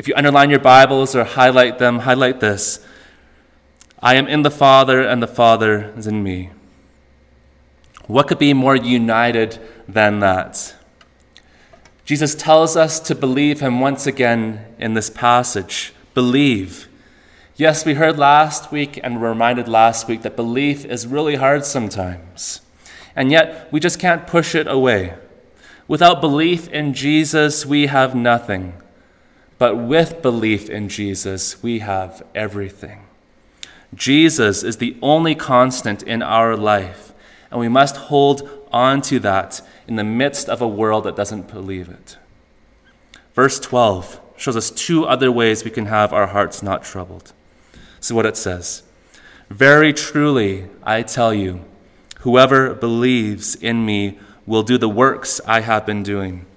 If 0.02 0.08
you 0.08 0.16
underline 0.16 0.50
your 0.50 0.58
Bibles 0.58 1.16
or 1.16 1.24
highlight 1.24 1.78
them, 1.78 2.00
highlight 2.00 2.40
this 2.40 2.84
I 4.00 4.16
am 4.16 4.26
in 4.28 4.42
the 4.42 4.50
Father, 4.50 5.00
and 5.00 5.22
the 5.22 5.28
Father 5.28 5.94
is 5.96 6.08
in 6.08 6.24
me. 6.24 6.50
What 8.08 8.28
could 8.28 8.40
be 8.40 8.56
more 8.56 8.76
united 8.76 9.60
than 9.88 10.20
that? 10.22 10.74
Jesus 12.04 12.34
tells 12.34 12.76
us 12.76 13.00
to 13.02 13.14
believe 13.14 13.60
him 13.60 13.80
once 13.80 14.08
again 14.08 14.66
in 14.80 14.96
this 14.96 15.12
passage. 15.12 15.94
Believe. 16.16 16.88
Yes, 17.56 17.86
we 17.86 17.94
heard 17.94 18.18
last 18.18 18.72
week 18.72 19.00
and 19.04 19.22
were 19.22 19.30
reminded 19.30 19.68
last 19.68 20.08
week 20.08 20.24
that 20.24 20.36
belief 20.36 20.84
is 20.84 21.06
really 21.06 21.36
hard 21.36 21.64
sometimes. 21.64 22.62
And 23.16 23.30
yet, 23.30 23.72
we 23.72 23.80
just 23.80 24.00
can't 24.00 24.26
push 24.26 24.56
it 24.56 24.66
away. 24.66 25.14
Without 25.88 26.22
belief 26.22 26.68
in 26.70 26.96
Jesus, 26.96 27.68
we 27.68 27.86
have 27.86 28.16
nothing. 28.16 28.81
But 29.62 29.78
with 29.78 30.24
belief 30.24 30.72
in 30.72 30.90
Jesus, 30.90 31.62
we 31.62 31.80
have 31.86 32.24
everything. 32.34 33.02
Jesus 33.94 34.64
is 34.64 34.78
the 34.78 34.98
only 35.04 35.36
constant 35.36 36.02
in 36.02 36.24
our 36.24 36.58
life, 36.58 37.14
and 37.52 37.60
we 37.60 37.68
must 37.68 37.96
hold 38.10 38.50
on 38.72 39.04
to 39.04 39.20
that 39.20 39.62
in 39.88 39.98
the 39.98 40.04
midst 40.04 40.50
of 40.50 40.64
a 40.64 40.68
world 40.68 41.04
that 41.04 41.16
doesn't 41.16 41.52
believe 41.54 41.90
it. 41.90 42.18
Verse 43.36 43.60
12 43.60 44.20
shows 44.36 44.58
us 44.58 44.72
two 44.72 45.06
other 45.06 45.32
ways 45.32 45.64
we 45.64 45.70
can 45.70 45.86
have 45.86 46.12
our 46.12 46.26
hearts 46.26 46.64
not 46.64 46.84
troubled. 46.84 47.32
See 48.00 48.16
what 48.16 48.26
it 48.26 48.38
says 48.38 48.82
Very 49.52 49.94
truly, 49.94 50.70
I 50.82 51.04
tell 51.04 51.36
you, 51.36 51.64
whoever 52.22 52.74
believes 52.74 53.54
in 53.54 53.86
me 53.86 54.18
will 54.48 54.64
do 54.64 54.80
the 54.80 54.90
works 54.90 55.40
I 55.46 55.62
have 55.62 55.86
been 55.86 56.02
doing, 56.02 56.48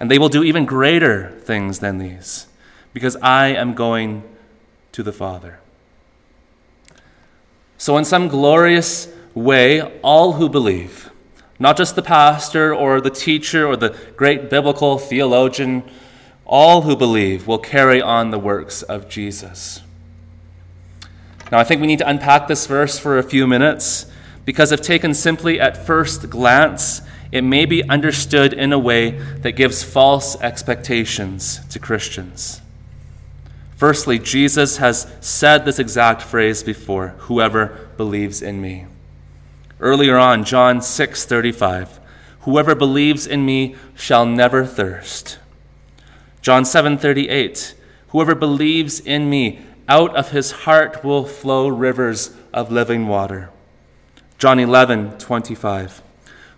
and 0.00 0.10
they 0.10 0.18
will 0.18 0.28
do 0.28 0.44
even 0.44 0.64
greater 0.64 1.30
things 1.40 1.80
than 1.80 1.98
these, 1.98 2.46
because 2.92 3.16
I 3.16 3.48
am 3.48 3.74
going 3.74 4.22
to 4.92 5.02
the 5.02 5.12
Father. 5.12 5.60
So, 7.76 7.96
in 7.96 8.04
some 8.04 8.28
glorious 8.28 9.08
way, 9.34 9.80
all 10.02 10.34
who 10.34 10.48
believe, 10.48 11.10
not 11.58 11.76
just 11.76 11.96
the 11.96 12.02
pastor 12.02 12.74
or 12.74 13.00
the 13.00 13.10
teacher 13.10 13.66
or 13.66 13.76
the 13.76 13.96
great 14.16 14.50
biblical 14.50 14.98
theologian, 14.98 15.84
all 16.44 16.82
who 16.82 16.96
believe 16.96 17.46
will 17.46 17.58
carry 17.58 18.00
on 18.00 18.30
the 18.30 18.38
works 18.38 18.82
of 18.82 19.08
Jesus. 19.08 19.82
Now, 21.52 21.58
I 21.58 21.64
think 21.64 21.80
we 21.80 21.86
need 21.86 22.00
to 22.00 22.08
unpack 22.08 22.48
this 22.48 22.66
verse 22.66 22.98
for 22.98 23.18
a 23.18 23.22
few 23.22 23.46
minutes 23.46 24.06
because, 24.44 24.72
if 24.72 24.80
taken 24.80 25.14
simply 25.14 25.60
at 25.60 25.86
first 25.86 26.30
glance, 26.30 27.00
it 27.30 27.42
may 27.42 27.66
be 27.66 27.88
understood 27.88 28.52
in 28.52 28.72
a 28.72 28.78
way 28.78 29.10
that 29.10 29.52
gives 29.52 29.82
false 29.82 30.40
expectations 30.40 31.66
to 31.68 31.78
Christians. 31.78 32.60
Firstly, 33.76 34.18
Jesus 34.18 34.78
has 34.78 35.06
said 35.20 35.64
this 35.64 35.78
exact 35.78 36.22
phrase 36.22 36.62
before 36.62 37.08
whoever 37.18 37.88
believes 37.96 38.42
in 38.42 38.60
me. 38.60 38.86
Earlier 39.78 40.16
on, 40.16 40.42
John 40.42 40.82
6 40.82 41.24
35, 41.24 42.00
whoever 42.40 42.74
believes 42.74 43.26
in 43.26 43.46
me 43.46 43.76
shall 43.94 44.26
never 44.26 44.64
thirst. 44.64 45.38
John 46.42 46.64
7 46.64 46.98
38, 46.98 47.74
whoever 48.08 48.34
believes 48.34 48.98
in 48.98 49.30
me, 49.30 49.60
out 49.88 50.14
of 50.16 50.32
his 50.32 50.50
heart 50.50 51.04
will 51.04 51.24
flow 51.24 51.68
rivers 51.68 52.34
of 52.52 52.72
living 52.72 53.06
water. 53.06 53.50
John 54.38 54.58
11 54.58 55.18
25, 55.18 56.02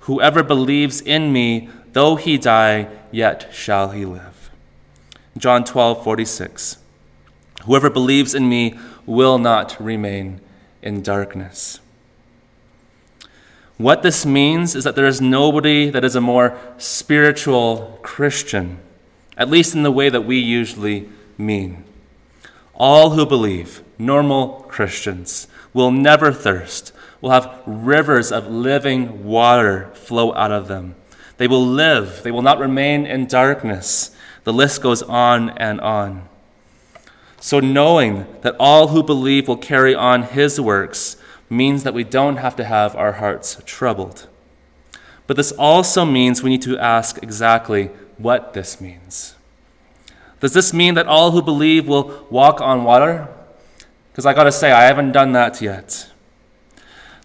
whoever 0.00 0.42
believes 0.42 1.00
in 1.00 1.33
me, 1.33 1.69
though 1.92 2.16
he 2.16 2.38
die, 2.38 2.88
yet 3.11 3.49
shall 3.52 3.90
he 3.90 4.04
live. 4.04 4.50
John 5.37 5.64
12 5.64 6.02
46, 6.02 6.78
Whoever 7.64 7.90
believes 7.90 8.35
in 8.35 8.49
me 8.49 8.78
will 9.07 9.38
not 9.38 9.76
remain 9.80 10.40
in 10.83 11.02
darkness. 11.02 11.80
What 13.76 14.02
this 14.02 14.26
means 14.26 14.75
is 14.75 14.85
that 14.85 14.95
there 14.95 15.07
is 15.07 15.21
nobody 15.21 15.88
that 15.88 16.04
is 16.04 16.14
a 16.14 16.21
more 16.21 16.59
spiritual 16.76 17.99
Christian, 18.02 18.78
at 19.37 19.49
least 19.49 19.75
in 19.75 19.83
the 19.83 19.90
way 19.90 20.11
that 20.11 20.23
we 20.23 20.38
usually 20.38 21.09
mean. 21.38 21.85
All 22.75 23.11
who 23.11 23.25
believe, 23.25 23.83
normal 23.99 24.66
Christians, 24.69 25.49
will 25.73 25.90
never 25.90 26.33
thirst, 26.33 26.92
will 27.21 27.31
have 27.31 27.62
rivers 27.67 28.33
of 28.33 28.49
living 28.49 29.25
water 29.25 29.91
flow 29.95 30.35
out 30.35 30.53
of 30.53 30.69
them. 30.69 30.95
They 31.37 31.49
will 31.49 31.67
live, 31.67 32.23
they 32.23 32.31
will 32.31 32.43
not 32.43 32.59
remain 32.59 33.07
in 33.07 33.27
darkness. 33.27 34.15
The 34.45 34.53
list 34.53 34.83
goes 34.83 35.03
on 35.03 35.50
and 35.50 35.81
on. 35.81 36.29
So, 37.41 37.61
knowing 37.61 38.27
that 38.43 38.57
all 38.61 38.89
who 38.89 39.03
believe 39.03 39.49
will 39.49 39.57
carry 39.57 39.95
on 39.95 40.25
his 40.25 40.61
works 40.61 41.17
means 41.49 41.83
that 41.83 41.95
we 41.95 42.05
don't 42.05 42.37
have 42.37 42.55
to 42.57 42.65
have 42.65 42.95
our 42.95 43.12
hearts 43.12 43.61
troubled. 43.65 44.29
But 45.27 45.37
this 45.37 45.53
also 45.53 46.05
means 46.05 46.43
we 46.43 46.50
need 46.50 46.62
to 46.62 46.79
ask 46.79 47.23
exactly 47.23 47.87
what 48.19 48.53
this 48.53 48.81
means. 48.81 49.35
Does 50.41 50.53
this 50.53 50.73
mean 50.73 50.95
that 50.95 51.07
all 51.07 51.31
who 51.31 51.41
believe 51.41 51.87
will 51.87 52.27
walk 52.31 52.61
on 52.61 52.85
water? 52.85 53.29
Because 54.11 54.27
I 54.27 54.35
got 54.35 54.45
to 54.45 54.53
say, 54.53 54.73
I 54.73 54.83
haven't 54.83 55.12
done 55.12 55.33
that 55.33 55.62
yet. 55.62 56.10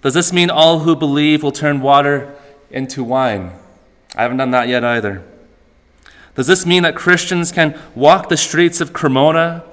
Does 0.05 0.13
this 0.13 0.31
mean 0.31 0.51
all 0.51 0.81
who 0.81 0.95
believe 0.95 1.41
will 1.41 1.51
turn 1.51 1.81
water 1.81 2.35
into 2.69 3.03
wine? 3.03 3.53
I 4.15 4.21
haven't 4.21 4.38
done 4.38 4.51
that 4.51 4.67
yet 4.67 4.83
either. 4.83 5.24
Does 6.35 6.45
this 6.45 6.63
mean 6.63 6.83
that 6.83 6.95
Christians 6.95 7.51
can 7.51 7.75
walk 7.95 8.29
the 8.29 8.38
streets 8.38 8.79
of 8.79 8.93
Cremona 8.93 9.63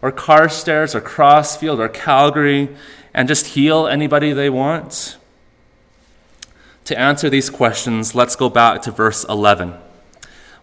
or 0.00 0.10
Carstairs 0.10 0.94
or 0.94 1.02
Crossfield 1.02 1.78
or 1.78 1.90
Calgary 1.90 2.74
and 3.12 3.28
just 3.28 3.48
heal 3.48 3.86
anybody 3.86 4.32
they 4.32 4.48
want? 4.48 5.18
To 6.86 6.98
answer 6.98 7.28
these 7.28 7.50
questions, 7.50 8.14
let's 8.14 8.34
go 8.34 8.48
back 8.48 8.80
to 8.82 8.90
verse 8.90 9.26
11. 9.28 9.74
I 9.74 9.78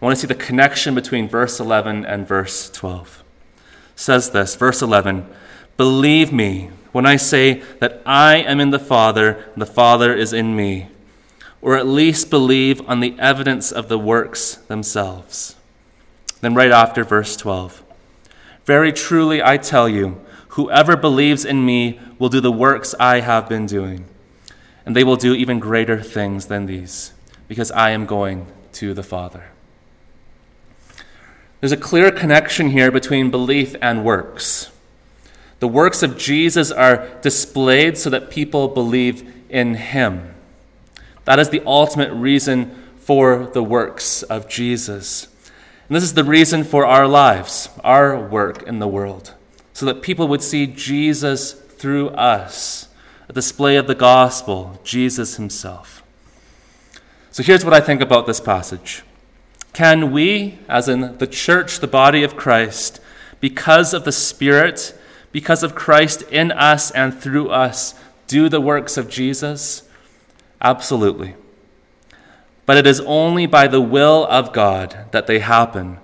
want 0.00 0.16
to 0.16 0.20
see 0.20 0.26
the 0.26 0.34
connection 0.34 0.92
between 0.92 1.28
verse 1.28 1.60
11 1.60 2.04
and 2.04 2.26
verse 2.26 2.68
12. 2.68 3.22
It 3.94 4.00
says 4.00 4.30
this, 4.30 4.56
verse 4.56 4.82
11, 4.82 5.24
Believe 5.76 6.32
me 6.32 6.70
when 6.92 7.06
I 7.06 7.16
say 7.16 7.62
that 7.78 8.02
I 8.04 8.36
am 8.36 8.60
in 8.60 8.70
the 8.70 8.78
Father 8.78 9.44
and 9.52 9.62
the 9.62 9.66
Father 9.66 10.14
is 10.14 10.32
in 10.32 10.56
me, 10.56 10.88
or 11.62 11.76
at 11.76 11.86
least 11.86 12.30
believe 12.30 12.80
on 12.88 13.00
the 13.00 13.16
evidence 13.18 13.70
of 13.70 13.88
the 13.88 13.98
works 13.98 14.56
themselves. 14.56 15.56
Then, 16.40 16.54
right 16.54 16.70
after 16.72 17.04
verse 17.04 17.36
12, 17.36 17.82
very 18.64 18.92
truly, 18.92 19.42
I 19.42 19.56
tell 19.56 19.88
you, 19.88 20.20
whoever 20.48 20.96
believes 20.96 21.44
in 21.44 21.64
me 21.64 22.00
will 22.18 22.28
do 22.28 22.40
the 22.40 22.52
works 22.52 22.94
I 22.98 23.20
have 23.20 23.48
been 23.48 23.66
doing, 23.66 24.06
and 24.86 24.96
they 24.96 25.04
will 25.04 25.16
do 25.16 25.34
even 25.34 25.58
greater 25.58 26.02
things 26.02 26.46
than 26.46 26.66
these, 26.66 27.12
because 27.46 27.70
I 27.72 27.90
am 27.90 28.06
going 28.06 28.46
to 28.72 28.94
the 28.94 29.02
Father. 29.02 29.50
There's 31.60 31.72
a 31.72 31.76
clear 31.76 32.10
connection 32.10 32.70
here 32.70 32.90
between 32.90 33.30
belief 33.30 33.76
and 33.82 34.02
works. 34.02 34.70
The 35.60 35.68
works 35.68 36.02
of 36.02 36.18
Jesus 36.18 36.70
are 36.70 37.08
displayed 37.22 37.96
so 37.96 38.10
that 38.10 38.30
people 38.30 38.68
believe 38.68 39.32
in 39.48 39.74
him. 39.74 40.34
That 41.24 41.38
is 41.38 41.50
the 41.50 41.62
ultimate 41.66 42.12
reason 42.12 42.74
for 42.98 43.46
the 43.52 43.62
works 43.62 44.22
of 44.24 44.48
Jesus. 44.48 45.28
And 45.88 45.96
this 45.96 46.04
is 46.04 46.14
the 46.14 46.24
reason 46.24 46.64
for 46.64 46.86
our 46.86 47.06
lives, 47.06 47.68
our 47.84 48.18
work 48.18 48.62
in 48.62 48.78
the 48.78 48.88
world, 48.88 49.34
so 49.72 49.84
that 49.86 50.02
people 50.02 50.28
would 50.28 50.42
see 50.42 50.66
Jesus 50.66 51.52
through 51.52 52.08
us, 52.10 52.88
a 53.28 53.32
display 53.32 53.76
of 53.76 53.86
the 53.86 53.94
gospel, 53.94 54.80
Jesus 54.82 55.36
himself. 55.36 56.02
So 57.32 57.42
here's 57.42 57.64
what 57.64 57.74
I 57.74 57.80
think 57.80 58.00
about 58.00 58.26
this 58.26 58.40
passage. 58.40 59.02
Can 59.72 60.10
we, 60.10 60.58
as 60.68 60.88
in 60.88 61.18
the 61.18 61.26
church, 61.26 61.80
the 61.80 61.86
body 61.86 62.22
of 62.22 62.36
Christ, 62.36 63.00
because 63.40 63.94
of 63.94 64.04
the 64.04 64.12
Spirit, 64.12 64.98
because 65.32 65.62
of 65.62 65.74
Christ 65.74 66.22
in 66.22 66.50
us 66.52 66.90
and 66.90 67.18
through 67.18 67.50
us, 67.50 67.94
do 68.26 68.48
the 68.48 68.60
works 68.60 68.96
of 68.96 69.08
Jesus? 69.08 69.82
Absolutely. 70.60 71.34
But 72.66 72.76
it 72.76 72.86
is 72.86 73.00
only 73.00 73.46
by 73.46 73.66
the 73.66 73.80
will 73.80 74.26
of 74.26 74.52
God 74.52 75.06
that 75.10 75.26
they 75.26 75.40
happen, 75.40 75.98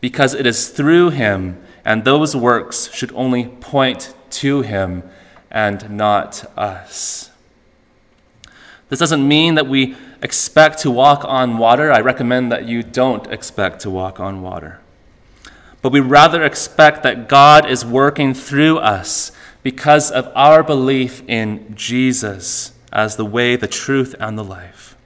because 0.00 0.34
it 0.34 0.46
is 0.46 0.68
through 0.68 1.10
Him, 1.10 1.62
and 1.84 2.04
those 2.04 2.36
works 2.36 2.92
should 2.92 3.12
only 3.14 3.48
point 3.48 4.14
to 4.30 4.62
Him 4.62 5.02
and 5.50 5.90
not 5.90 6.44
us. 6.58 7.30
This 8.88 8.98
doesn't 8.98 9.26
mean 9.26 9.54
that 9.54 9.68
we 9.68 9.96
expect 10.22 10.80
to 10.80 10.90
walk 10.90 11.24
on 11.24 11.58
water. 11.58 11.92
I 11.92 12.00
recommend 12.00 12.50
that 12.52 12.66
you 12.66 12.82
don't 12.82 13.26
expect 13.28 13.80
to 13.80 13.90
walk 13.90 14.20
on 14.20 14.42
water. 14.42 14.80
But 15.82 15.92
we 15.92 16.00
rather 16.00 16.42
expect 16.42 17.02
that 17.02 17.28
God 17.28 17.68
is 17.68 17.84
working 17.84 18.34
through 18.34 18.78
us 18.78 19.32
because 19.62 20.10
of 20.10 20.30
our 20.34 20.62
belief 20.62 21.22
in 21.28 21.74
Jesus 21.74 22.72
as 22.92 23.16
the 23.16 23.24
way, 23.24 23.56
the 23.56 23.68
truth, 23.68 24.14
and 24.18 24.36
the 24.36 24.44
life. 24.44 24.96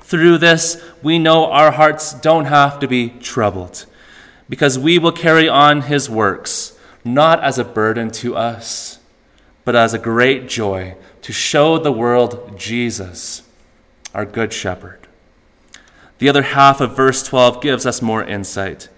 Through 0.00 0.38
this, 0.38 0.82
we 1.02 1.18
know 1.18 1.50
our 1.50 1.72
hearts 1.72 2.12
don't 2.12 2.44
have 2.44 2.78
to 2.80 2.88
be 2.88 3.08
troubled, 3.08 3.86
because 4.48 4.78
we 4.78 4.98
will 4.98 5.12
carry 5.12 5.48
on 5.48 5.82
his 5.82 6.10
works, 6.10 6.78
not 7.04 7.42
as 7.42 7.58
a 7.58 7.64
burden 7.64 8.10
to 8.10 8.36
us, 8.36 8.98
but 9.64 9.74
as 9.74 9.94
a 9.94 9.98
great 9.98 10.48
joy 10.48 10.96
to 11.22 11.32
show 11.32 11.78
the 11.78 11.92
world 11.92 12.58
Jesus, 12.58 13.42
our 14.12 14.26
good 14.26 14.52
shepherd. 14.52 15.06
The 16.18 16.28
other 16.28 16.42
half 16.42 16.80
of 16.80 16.94
verse 16.94 17.22
12 17.22 17.62
gives 17.62 17.86
us 17.86 18.02
more 18.02 18.22
insight. 18.22 18.88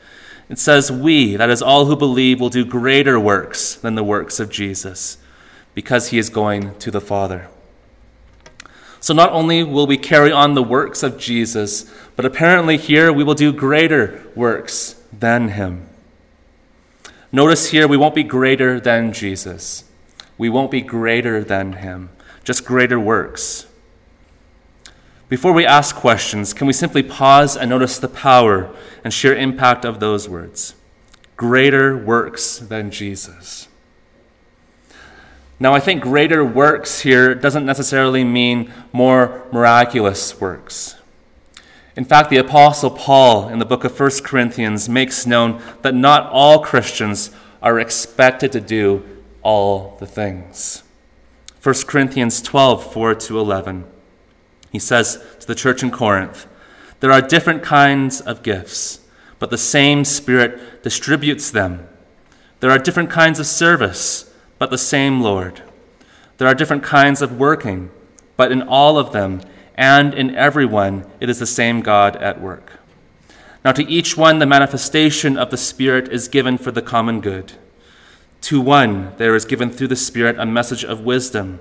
It 0.48 0.58
says, 0.58 0.92
We, 0.92 1.36
that 1.36 1.50
is, 1.50 1.62
all 1.62 1.86
who 1.86 1.96
believe, 1.96 2.40
will 2.40 2.50
do 2.50 2.64
greater 2.64 3.18
works 3.18 3.74
than 3.74 3.94
the 3.94 4.04
works 4.04 4.40
of 4.40 4.50
Jesus, 4.50 5.18
because 5.74 6.08
he 6.08 6.18
is 6.18 6.28
going 6.28 6.76
to 6.78 6.90
the 6.90 7.00
Father. 7.00 7.48
So 9.00 9.12
not 9.12 9.32
only 9.32 9.62
will 9.62 9.86
we 9.86 9.98
carry 9.98 10.32
on 10.32 10.54
the 10.54 10.62
works 10.62 11.02
of 11.02 11.18
Jesus, 11.18 11.92
but 12.16 12.24
apparently 12.24 12.78
here 12.78 13.12
we 13.12 13.24
will 13.24 13.34
do 13.34 13.52
greater 13.52 14.26
works 14.34 15.02
than 15.12 15.48
him. 15.48 15.86
Notice 17.30 17.70
here 17.70 17.86
we 17.86 17.96
won't 17.96 18.14
be 18.14 18.22
greater 18.22 18.80
than 18.80 19.12
Jesus. 19.12 19.84
We 20.38 20.48
won't 20.48 20.70
be 20.70 20.80
greater 20.80 21.44
than 21.44 21.74
him, 21.74 22.10
just 22.44 22.64
greater 22.64 22.98
works. 22.98 23.66
Before 25.34 25.52
we 25.52 25.66
ask 25.66 25.96
questions, 25.96 26.54
can 26.54 26.68
we 26.68 26.72
simply 26.72 27.02
pause 27.02 27.56
and 27.56 27.68
notice 27.68 27.98
the 27.98 28.06
power 28.06 28.72
and 29.02 29.12
sheer 29.12 29.34
impact 29.34 29.84
of 29.84 29.98
those 29.98 30.28
words? 30.28 30.76
Greater 31.36 31.98
works 31.98 32.60
than 32.60 32.92
Jesus. 32.92 33.66
Now, 35.58 35.74
I 35.74 35.80
think 35.80 36.04
greater 36.04 36.44
works 36.44 37.00
here 37.00 37.34
doesn't 37.34 37.66
necessarily 37.66 38.22
mean 38.22 38.72
more 38.92 39.48
miraculous 39.50 40.40
works. 40.40 40.94
In 41.96 42.04
fact, 42.04 42.30
the 42.30 42.36
Apostle 42.36 42.92
Paul 42.92 43.48
in 43.48 43.58
the 43.58 43.64
book 43.64 43.82
of 43.82 43.98
1 43.98 44.10
Corinthians 44.22 44.88
makes 44.88 45.26
known 45.26 45.60
that 45.82 45.96
not 45.96 46.30
all 46.30 46.60
Christians 46.60 47.32
are 47.60 47.80
expected 47.80 48.52
to 48.52 48.60
do 48.60 49.02
all 49.42 49.96
the 49.98 50.06
things. 50.06 50.84
1 51.60 51.74
Corinthians 51.88 52.40
12, 52.40 52.92
4 52.92 53.14
to 53.16 53.40
11. 53.40 53.86
He 54.74 54.80
says 54.80 55.24
to 55.38 55.46
the 55.46 55.54
church 55.54 55.84
in 55.84 55.92
Corinth, 55.92 56.48
There 56.98 57.12
are 57.12 57.22
different 57.22 57.62
kinds 57.62 58.20
of 58.20 58.42
gifts, 58.42 58.98
but 59.38 59.50
the 59.50 59.56
same 59.56 60.04
Spirit 60.04 60.82
distributes 60.82 61.52
them. 61.52 61.86
There 62.58 62.72
are 62.72 62.78
different 62.80 63.08
kinds 63.08 63.38
of 63.38 63.46
service 63.46 64.32
but 64.58 64.70
the 64.70 64.78
same 64.78 65.20
Lord. 65.20 65.62
There 66.38 66.48
are 66.48 66.56
different 66.56 66.82
kinds 66.82 67.22
of 67.22 67.38
working, 67.38 67.90
but 68.36 68.50
in 68.50 68.62
all 68.62 68.98
of 68.98 69.12
them 69.12 69.42
and 69.76 70.12
in 70.12 70.34
everyone, 70.34 71.08
it 71.20 71.30
is 71.30 71.38
the 71.38 71.46
same 71.46 71.80
God 71.80 72.16
at 72.16 72.40
work. 72.40 72.72
Now, 73.64 73.70
to 73.70 73.88
each 73.88 74.16
one, 74.16 74.40
the 74.40 74.46
manifestation 74.46 75.38
of 75.38 75.50
the 75.50 75.56
Spirit 75.56 76.08
is 76.08 76.26
given 76.26 76.58
for 76.58 76.72
the 76.72 76.82
common 76.82 77.20
good. 77.20 77.52
To 78.42 78.60
one, 78.60 79.12
there 79.18 79.36
is 79.36 79.44
given 79.44 79.70
through 79.70 79.86
the 79.86 79.94
Spirit 79.94 80.36
a 80.36 80.44
message 80.44 80.84
of 80.84 81.00
wisdom, 81.00 81.60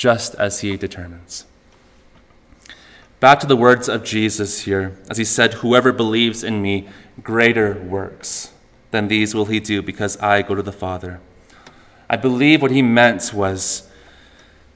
just 0.00 0.34
as 0.36 0.60
He 0.60 0.78
determines. 0.78 1.44
Back 3.20 3.38
to 3.40 3.46
the 3.46 3.54
words 3.54 3.86
of 3.86 4.02
Jesus 4.02 4.62
here, 4.62 4.96
as 5.10 5.18
He 5.18 5.26
said, 5.26 5.54
Whoever 5.60 5.92
believes 5.92 6.42
in 6.42 6.62
me, 6.62 6.88
greater 7.22 7.74
works 7.74 8.50
than 8.92 9.08
these 9.08 9.34
will 9.34 9.44
He 9.44 9.60
do, 9.60 9.82
because 9.82 10.16
I 10.16 10.40
go 10.40 10.54
to 10.54 10.62
the 10.62 10.72
Father. 10.72 11.20
I 12.08 12.16
believe 12.16 12.62
what 12.62 12.70
He 12.70 12.80
meant 12.80 13.34
was 13.34 13.90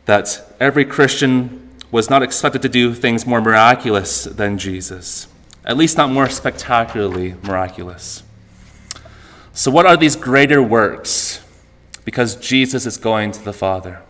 that 0.05 0.55
every 0.61 0.85
Christian 0.85 1.71
was 1.91 2.11
not 2.11 2.23
expected 2.23 2.61
to 2.61 2.69
do 2.69 2.93
things 2.93 3.27
more 3.27 3.41
miraculous 3.41 4.25
than 4.25 4.59
Jesus, 4.59 5.27
at 5.65 5.79
least 5.79 5.97
not 5.97 6.11
more 6.11 6.29
spectacularly 6.29 7.35
miraculous. 7.43 8.23
So, 9.55 9.71
what 9.71 9.87
are 9.87 9.97
these 9.97 10.17
greater 10.17 10.63
works? 10.63 11.43
Because 12.05 12.37
Jesus 12.37 12.85
is 12.85 12.99
going 12.99 13.33
to 13.33 13.43
the 13.43 13.55
Father. 13.55 14.03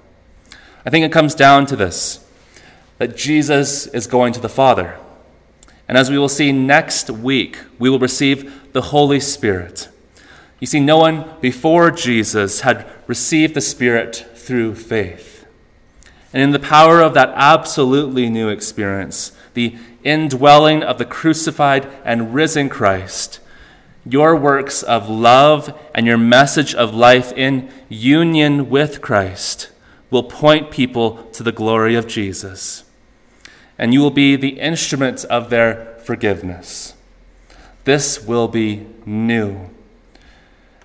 I 0.86 0.90
think 0.90 1.04
it 1.04 1.12
comes 1.12 1.34
down 1.34 1.66
to 1.66 1.76
this 1.76 2.20
that 2.98 3.16
Jesus 3.16 3.86
is 3.88 4.06
going 4.06 4.32
to 4.32 4.40
the 4.40 4.48
Father. 4.48 4.98
And 5.88 5.98
as 5.98 6.10
we 6.10 6.18
will 6.18 6.28
see 6.28 6.52
next 6.52 7.10
week, 7.10 7.58
we 7.78 7.90
will 7.90 7.98
receive 7.98 8.72
the 8.72 8.82
Holy 8.82 9.18
Spirit. 9.18 9.88
You 10.60 10.66
see, 10.66 10.80
no 10.80 10.98
one 10.98 11.28
before 11.40 11.90
Jesus 11.90 12.60
had 12.60 12.86
received 13.06 13.54
the 13.54 13.60
Spirit 13.60 14.26
through 14.34 14.76
faith. 14.76 15.44
And 16.32 16.42
in 16.42 16.52
the 16.52 16.58
power 16.58 17.00
of 17.00 17.14
that 17.14 17.32
absolutely 17.34 18.30
new 18.30 18.48
experience, 18.48 19.32
the 19.54 19.76
indwelling 20.04 20.82
of 20.82 20.98
the 20.98 21.04
crucified 21.04 21.86
and 22.04 22.34
risen 22.34 22.68
Christ, 22.68 23.40
your 24.06 24.36
works 24.36 24.82
of 24.82 25.08
love 25.08 25.78
and 25.94 26.06
your 26.06 26.18
message 26.18 26.74
of 26.74 26.94
life 26.94 27.32
in 27.32 27.70
union 27.88 28.70
with 28.70 29.00
Christ 29.00 29.70
will 30.10 30.22
point 30.22 30.70
people 30.70 31.24
to 31.32 31.42
the 31.42 31.52
glory 31.52 31.94
of 31.94 32.06
Jesus. 32.06 32.84
And 33.78 33.92
you 33.92 34.00
will 34.00 34.10
be 34.10 34.36
the 34.36 34.60
instrument 34.60 35.24
of 35.24 35.50
their 35.50 35.98
forgiveness. 36.04 36.94
This 37.84 38.22
will 38.22 38.48
be 38.48 38.86
new. 39.04 39.70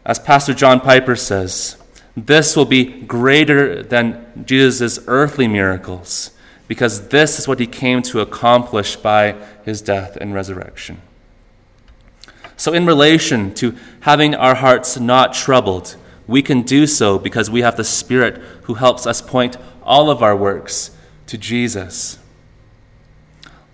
As 0.05 0.19
Pastor 0.19 0.53
John 0.53 0.79
Piper 0.79 1.15
says, 1.15 1.77
this 2.15 2.55
will 2.55 2.65
be 2.65 2.84
greater 2.84 3.84
than 3.84 4.43
Jesus' 4.45 4.99
earthly 5.08 5.47
miracles 5.47 6.32
because 6.67 7.10
this 7.10 7.39
is 7.39 7.47
what 7.47 7.60
he 7.60 7.67
came 7.67 8.01
to 8.03 8.21
accomplish 8.21 8.95
by 8.95 9.36
his 9.65 9.82
death 9.82 10.17
and 10.19 10.34
resurrection. 10.34 11.01
So, 12.58 12.73
in 12.73 12.86
relation 12.86 13.53
to 13.55 13.75
having 14.01 14.36
our 14.36 14.55
hearts 14.55 14.99
not 14.99 15.34
troubled, 15.34 15.95
we 16.29 16.43
can 16.43 16.61
do 16.61 16.85
so 16.85 17.17
because 17.17 17.49
we 17.49 17.61
have 17.61 17.75
the 17.75 17.83
Spirit 17.83 18.35
who 18.63 18.75
helps 18.75 19.07
us 19.07 19.19
point 19.19 19.57
all 19.81 20.11
of 20.11 20.21
our 20.21 20.35
works 20.35 20.91
to 21.25 21.39
Jesus. 21.39 22.19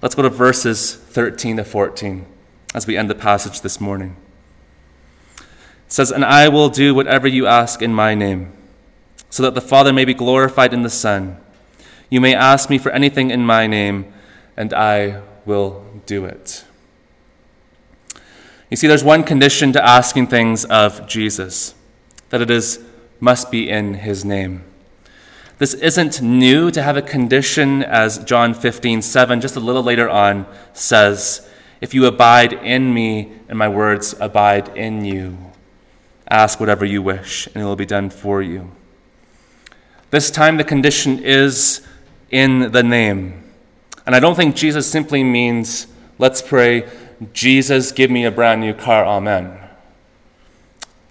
Let's 0.02 0.16
go 0.16 0.22
to 0.22 0.30
verses 0.30 0.96
13 0.96 1.58
to 1.58 1.66
14 1.66 2.26
as 2.74 2.88
we 2.88 2.96
end 2.96 3.10
the 3.10 3.16
passage 3.16 3.60
this 3.60 3.82
morning. 3.82 4.16
It 5.38 5.44
says, 5.90 6.12
And 6.12 6.24
I 6.24 6.48
will 6.48 6.70
do 6.70 6.96
whatever 6.96 7.28
you 7.28 7.46
ask 7.46 7.82
in 7.82 7.94
my 7.94 8.16
name, 8.16 8.54
so 9.30 9.44
that 9.44 9.54
the 9.54 9.62
Father 9.62 9.92
may 9.92 10.06
be 10.06 10.14
glorified 10.14 10.74
in 10.74 10.84
the 10.84 10.90
Son. 10.90 11.38
You 12.10 12.22
may 12.22 12.34
ask 12.34 12.70
me 12.70 12.78
for 12.78 12.92
anything 12.92 13.32
in 13.32 13.46
my 13.46 13.68
name, 13.68 14.14
and 14.56 14.74
I 14.74 15.22
will 15.46 15.86
do 16.06 16.24
it. 16.24 16.64
You 18.70 18.78
see, 18.78 18.88
there's 18.88 19.04
one 19.04 19.24
condition 19.24 19.74
to 19.74 19.86
asking 19.86 20.28
things 20.28 20.64
of 20.64 21.06
Jesus 21.06 21.76
that 22.30 22.42
it 22.42 22.50
is 22.50 22.80
must 23.20 23.52
be 23.52 23.70
in 23.70 23.96
his 23.96 24.26
name. 24.26 24.64
This 25.58 25.74
isn't 25.74 26.22
new 26.22 26.70
to 26.72 26.82
have 26.82 26.98
a 26.98 27.02
condition, 27.02 27.82
as 27.82 28.18
John 28.26 28.54
15, 28.54 29.02
7, 29.02 29.40
just 29.40 29.56
a 29.56 29.62
little 29.62 29.84
later 29.84 30.10
on, 30.10 30.46
says, 30.74 31.50
If 31.80 31.94
you 31.94 32.06
abide 32.06 32.52
in 32.52 32.94
me 32.94 33.32
and 33.48 33.58
my 33.58 33.70
words 33.70 34.14
abide 34.20 34.76
in 34.76 35.06
you, 35.06 35.38
ask 36.30 36.60
whatever 36.60 36.84
you 36.84 37.02
wish, 37.02 37.48
and 37.48 37.58
it 37.58 37.66
will 37.66 37.78
be 37.78 37.86
done 37.86 38.10
for 38.10 38.42
you. 38.42 38.72
This 40.12 40.30
time, 40.30 40.58
the 40.58 40.64
condition 40.66 41.20
is 41.20 41.86
in 42.32 42.72
the 42.72 42.84
name. 42.84 43.44
And 44.06 44.14
I 44.14 44.20
don't 44.20 44.36
think 44.36 44.56
Jesus 44.56 44.90
simply 44.90 45.24
means, 45.24 45.88
let's 46.20 46.42
pray, 46.42 46.88
Jesus, 47.34 47.94
give 47.94 48.12
me 48.12 48.26
a 48.26 48.32
brand 48.32 48.60
new 48.60 48.74
car, 48.74 49.06
amen. 49.06 49.65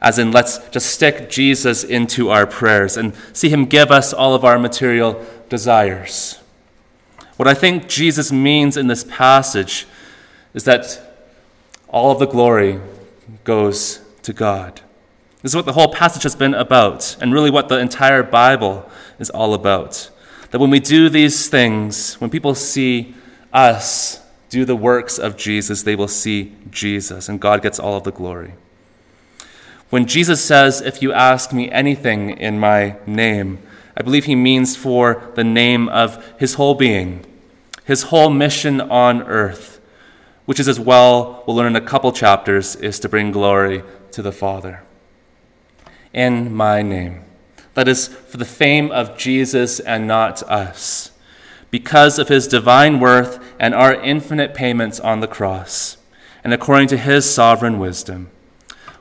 As 0.05 0.19
in, 0.19 0.33
let's 0.33 0.59
just 0.69 0.91
stick 0.91 1.31
Jesus 1.31 1.83
into 1.83 2.29
our 2.29 2.47
prayers 2.47 2.99
and 2.99 3.15
see 3.33 3.49
him 3.49 3.65
give 3.65 3.91
us 3.91 4.13
all 4.13 4.35
of 4.35 4.45
our 4.45 4.59
material 4.59 5.25
desires. 5.49 6.43
What 7.39 7.49
I 7.49 7.55
think 7.55 7.89
Jesus 7.89 8.31
means 8.31 8.77
in 8.77 8.87
this 8.87 9.03
passage 9.03 9.87
is 10.53 10.65
that 10.65 11.01
all 11.89 12.11
of 12.11 12.19
the 12.19 12.27
glory 12.27 12.81
goes 13.45 14.03
to 14.25 14.35
God. 14.35 14.83
This 15.41 15.53
is 15.53 15.57
what 15.57 15.65
the 15.65 15.73
whole 15.73 15.91
passage 15.91 16.25
has 16.25 16.37
been 16.37 16.53
about, 16.53 17.17
and 17.23 17.33
really 17.33 17.51
what 17.51 17.71
the 17.71 17.79
entire 17.79 18.23
Bible 18.23 18.87
is 19.19 19.31
all 19.31 19.55
about. 19.55 20.11
That 20.51 20.59
when 20.59 20.69
we 20.69 20.81
do 20.81 21.09
these 21.09 21.49
things, 21.49 22.21
when 22.21 22.29
people 22.29 22.55
see 22.55 23.15
us 23.55 24.21
do 24.51 24.67
the 24.67 24.77
works 24.77 25.19
of 25.19 25.39
Jesus, 25.39 25.83
they 25.83 25.97
will 25.97 26.09
see 26.09 26.55
Jesus, 26.71 27.31
and 27.31 27.41
God 27.41 27.63
gets 27.63 27.79
all 27.79 27.97
of 27.97 28.05
the 28.05 28.13
glory. 28.13 28.53
When 29.95 30.07
Jesus 30.07 30.45
says, 30.45 30.81
If 30.81 31.03
you 31.03 31.13
ask 31.13 31.53
me 31.53 31.71
anything 31.71 32.31
in 32.31 32.59
my 32.59 32.97
name, 33.07 33.61
I 33.97 34.03
believe 34.03 34.25
he 34.25 34.35
means 34.35 34.75
for 34.75 35.23
the 35.37 35.45
name 35.45 35.89
of 35.89 36.35
his 36.37 36.55
whole 36.55 36.75
being, 36.75 37.25
his 37.85 38.03
whole 38.03 38.29
mission 38.29 38.81
on 38.81 39.23
earth, 39.23 39.81
which 40.47 40.59
is 40.59 40.67
as 40.67 40.81
well, 40.81 41.45
we'll 41.47 41.55
learn 41.55 41.77
in 41.77 41.81
a 41.81 41.87
couple 41.87 42.11
chapters, 42.11 42.75
is 42.75 42.99
to 42.99 43.09
bring 43.09 43.31
glory 43.31 43.85
to 44.11 44.21
the 44.21 44.33
Father. 44.33 44.83
In 46.13 46.53
my 46.53 46.83
name. 46.83 47.23
That 47.75 47.87
is 47.87 48.09
for 48.09 48.39
the 48.39 48.45
fame 48.45 48.91
of 48.91 49.17
Jesus 49.17 49.79
and 49.79 50.09
not 50.09 50.43
us 50.51 51.13
because 51.71 52.19
of 52.19 52.27
his 52.27 52.49
divine 52.49 52.99
worth 52.99 53.39
and 53.61 53.73
our 53.73 53.95
infinite 53.95 54.55
payments 54.55 54.99
on 54.99 55.21
the 55.21 55.29
cross, 55.29 55.99
and 56.43 56.53
according 56.53 56.89
to 56.89 56.97
his 56.97 57.33
sovereign 57.33 57.79
wisdom. 57.79 58.33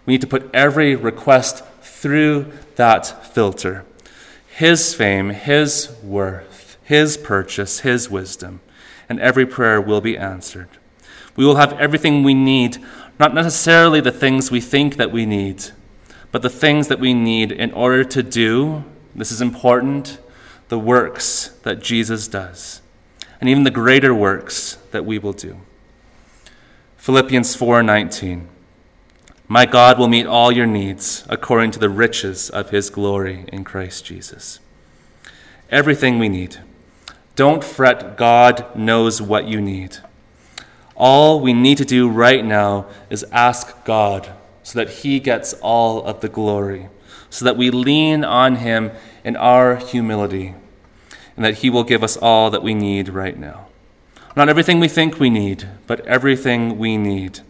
We 0.06 0.13
need 0.13 0.22
to 0.22 0.28
put 0.28 0.50
every 0.54 0.96
request 0.96 1.63
through 1.82 2.52
that 2.76 3.34
filter 3.34 3.86
his 4.56 4.94
fame, 4.94 5.32
his 5.32 5.96
worth, 6.04 6.78
his 6.84 7.18
purchase, 7.18 7.80
his 7.80 8.08
wisdom, 8.08 8.60
and 9.10 9.20
every 9.20 9.48
prayer 9.48 9.82
will 9.82 10.02
be 10.02 10.16
answered. 10.16 10.70
We 11.36 11.44
will 11.44 11.56
have 11.56 11.74
everything 11.80 12.22
we 12.22 12.36
need, 12.36 12.78
not 13.20 13.34
necessarily 13.34 14.00
the 14.00 14.12
things 14.12 14.52
we 14.52 14.62
think 14.62 14.98
that 14.98 15.12
we 15.12 15.26
need, 15.26 15.72
but 16.32 16.44
the 16.44 16.52
things 16.52 16.88
that 16.88 17.00
we 17.00 17.16
need 17.16 17.52
in 17.52 17.72
order 17.72 18.04
to 18.04 18.22
do, 18.22 18.84
this 19.16 19.32
is 19.32 19.42
important, 19.42 20.20
the 20.70 20.78
works 20.78 21.50
that 21.63 21.82
Jesus 21.82 22.28
does, 22.28 22.82
and 23.42 23.50
even 23.50 23.63
the 23.63 23.72
greater 23.72 24.13
works 24.13 24.78
that 24.92 25.04
we 25.06 25.18
will 25.18 25.34
do. 25.34 25.58
Philippians 26.98 27.56
4:19 27.56 28.50
My 29.54 29.68
God 29.68 30.00
will 30.00 30.08
meet 30.08 30.26
all 30.26 30.52
your 30.52 30.66
needs 30.66 31.24
according 31.30 31.70
to 31.74 31.80
the 31.80 31.88
riches 31.88 32.50
of 32.50 32.72
his 32.72 32.89
glory 32.89 33.46
in 33.50 33.63
Christ 33.63 34.04
Jesus. 34.04 34.60
Everything 35.70 36.18
we 36.18 36.28
need. 36.28 36.58
Don't 37.36 37.63
fret, 37.63 38.18
God 38.18 38.76
knows 38.76 39.22
what 39.22 39.48
you 39.48 39.62
need. 39.62 39.98
All 40.96 41.39
we 41.39 41.54
need 41.54 41.78
to 41.78 41.86
do 41.86 42.10
right 42.10 42.44
now 42.44 42.88
is 43.12 43.28
ask 43.32 43.86
God 43.86 44.34
so 44.63 44.80
that 44.80 44.89
he 44.89 45.20
gets 45.20 45.54
all 45.62 46.04
of 46.04 46.22
the 46.22 46.30
glory, 46.30 46.89
so 47.30 47.46
that 47.46 47.56
we 47.56 47.70
lean 47.70 48.24
on 48.24 48.56
him 48.56 48.89
in 49.24 49.36
our 49.36 49.76
humility 49.76 50.56
and 51.36 51.46
that 51.46 51.60
He 51.60 51.70
will 51.70 51.84
give 51.84 52.04
us 52.04 52.18
all 52.18 52.50
that 52.50 52.63
we 52.63 52.74
need 52.74 53.08
right 53.08 53.38
now. 53.38 53.68
Not 54.36 54.50
everything 54.50 54.80
we 54.80 54.88
think 54.88 55.20
we 55.20 55.30
need, 55.30 55.68
but 55.86 56.00
everything 56.08 56.80
we 56.80 56.98
need. 56.98 57.42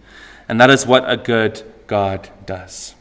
And 0.50 0.60
that 0.60 0.70
is 0.70 0.86
what 0.86 1.10
a 1.10 1.16
good 1.16 1.64
God 1.88 2.30
does. 2.46 2.96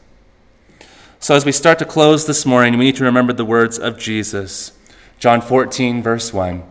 So, 1.19 1.35
as 1.35 1.45
we 1.45 1.51
start 1.51 1.79
to 1.79 1.85
close 1.85 2.25
this 2.25 2.45
morning, 2.45 2.77
we 2.77 2.85
need 2.85 2.97
to 2.97 3.03
remember 3.03 3.31
the 3.31 3.45
words 3.45 3.79
of 3.79 3.97
Jesus. 3.97 4.73
John 5.19 5.39
14, 5.39 6.03
verse 6.03 6.33
1 6.33 6.63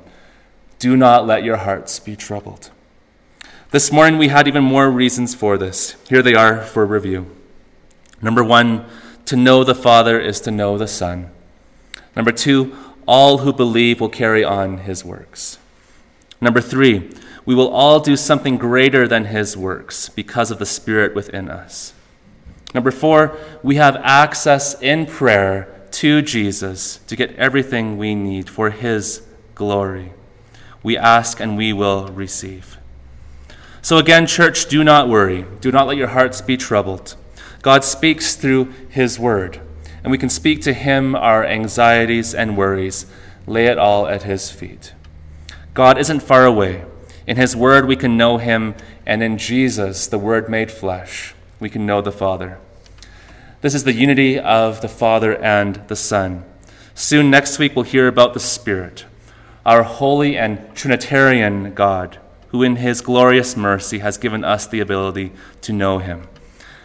Do 0.79 0.96
not 0.96 1.27
let 1.27 1.42
your 1.42 1.57
hearts 1.57 1.98
be 1.98 2.16
troubled. 2.16 2.70
This 3.70 3.90
morning, 3.90 4.18
we 4.18 4.29
had 4.29 4.46
even 4.46 4.62
more 4.62 4.90
reasons 4.90 5.35
for 5.35 5.57
this. 5.57 5.96
Here 6.09 6.20
they 6.20 6.35
are 6.35 6.61
for 6.62 6.85
review. 6.85 7.35
Number 8.20 8.44
one, 8.44 8.85
to 9.25 9.37
know 9.37 9.64
the 9.64 9.75
Father 9.75 10.20
is 10.20 10.40
to 10.42 10.51
know 10.51 10.77
the 10.77 10.87
Son. 10.87 11.31
Number 12.14 12.33
two, 12.33 12.77
all 13.07 13.38
who 13.38 13.53
believe 13.53 14.01
will 14.01 14.11
carry 14.11 14.44
on 14.44 14.79
his 14.79 15.03
works. 15.05 15.59
Number 16.40 16.61
three, 16.61 17.11
we 17.46 17.55
will 17.55 17.68
all 17.68 18.01
do 18.01 18.16
something 18.16 18.59
greater 18.59 19.09
than 19.09 19.25
his 19.25 19.57
works 19.57 20.09
because 20.11 20.51
of 20.51 20.59
the 20.59 20.66
Spirit 20.66 21.14
within 21.14 21.48
us. 21.48 21.94
Number 22.74 22.90
four, 22.90 23.37
we 23.62 23.76
have 23.76 23.96
access 23.96 24.80
in 24.80 25.06
prayer 25.06 25.68
to 25.92 26.22
Jesus 26.22 26.98
to 27.06 27.16
get 27.16 27.35
everything 27.37 27.98
we 27.98 28.14
need 28.14 28.48
for 28.48 28.70
his 28.70 29.22
glory. 29.54 30.12
We 30.82 30.96
ask 30.96 31.38
and 31.38 31.56
we 31.56 31.72
will 31.72 32.08
receive. 32.08 32.78
So, 33.82 33.98
again, 33.98 34.26
church, 34.26 34.66
do 34.66 34.82
not 34.82 35.08
worry. 35.08 35.44
Do 35.61 35.70
not 35.70 35.87
let 35.87 35.96
your 35.96 36.08
hearts 36.08 36.40
be 36.40 36.56
troubled. 36.56 37.16
God 37.61 37.85
speaks 37.85 38.37
through 38.37 38.72
his 38.88 39.18
word, 39.18 39.61
and 40.02 40.11
we 40.11 40.18
can 40.18 40.28
speak 40.28 40.62
to 40.62 40.72
him 40.72 41.14
our 41.14 41.44
anxieties 41.44 42.35
and 42.35 42.56
worries, 42.56 43.06
lay 43.46 43.66
it 43.66 43.78
all 43.78 44.06
at 44.06 44.22
his 44.22 44.50
feet. 44.50 44.94
God 45.74 45.98
isn't 45.98 46.20
far 46.20 46.44
away. 46.44 46.85
In 47.26 47.37
his 47.37 47.54
word, 47.54 47.87
we 47.87 47.96
can 47.96 48.16
know 48.16 48.38
him, 48.38 48.74
and 49.06 49.22
in 49.22 49.38
Jesus, 49.38 50.06
the 50.06 50.18
word 50.18 50.48
made 50.48 50.70
flesh 50.70 51.35
we 51.62 51.70
can 51.70 51.87
know 51.87 52.01
the 52.01 52.11
Father. 52.11 52.59
This 53.61 53.72
is 53.72 53.85
the 53.85 53.92
unity 53.92 54.37
of 54.37 54.81
the 54.81 54.88
Father 54.88 55.40
and 55.40 55.77
the 55.87 55.94
Son. 55.94 56.44
Soon, 56.92 57.31
next 57.31 57.61
week, 57.61 57.77
we'll 57.77 57.85
hear 57.85 58.09
about 58.09 58.35
the 58.35 58.40
Spirit, 58.40 59.07
our 59.64 59.85
holy 59.85 60.37
and 60.37 60.75
Trinitarian 60.75 61.72
God, 61.72 62.18
who 62.48 62.64
in 62.64 62.77
his 62.77 63.01
glorious 63.01 63.57
mercy 63.57 64.01
has 64.01 64.18
given 64.18 64.42
us 64.44 64.66
the 64.66 64.81
ability 64.81 65.31
to 65.61 65.72
know 65.72 65.98
him. 65.98 66.27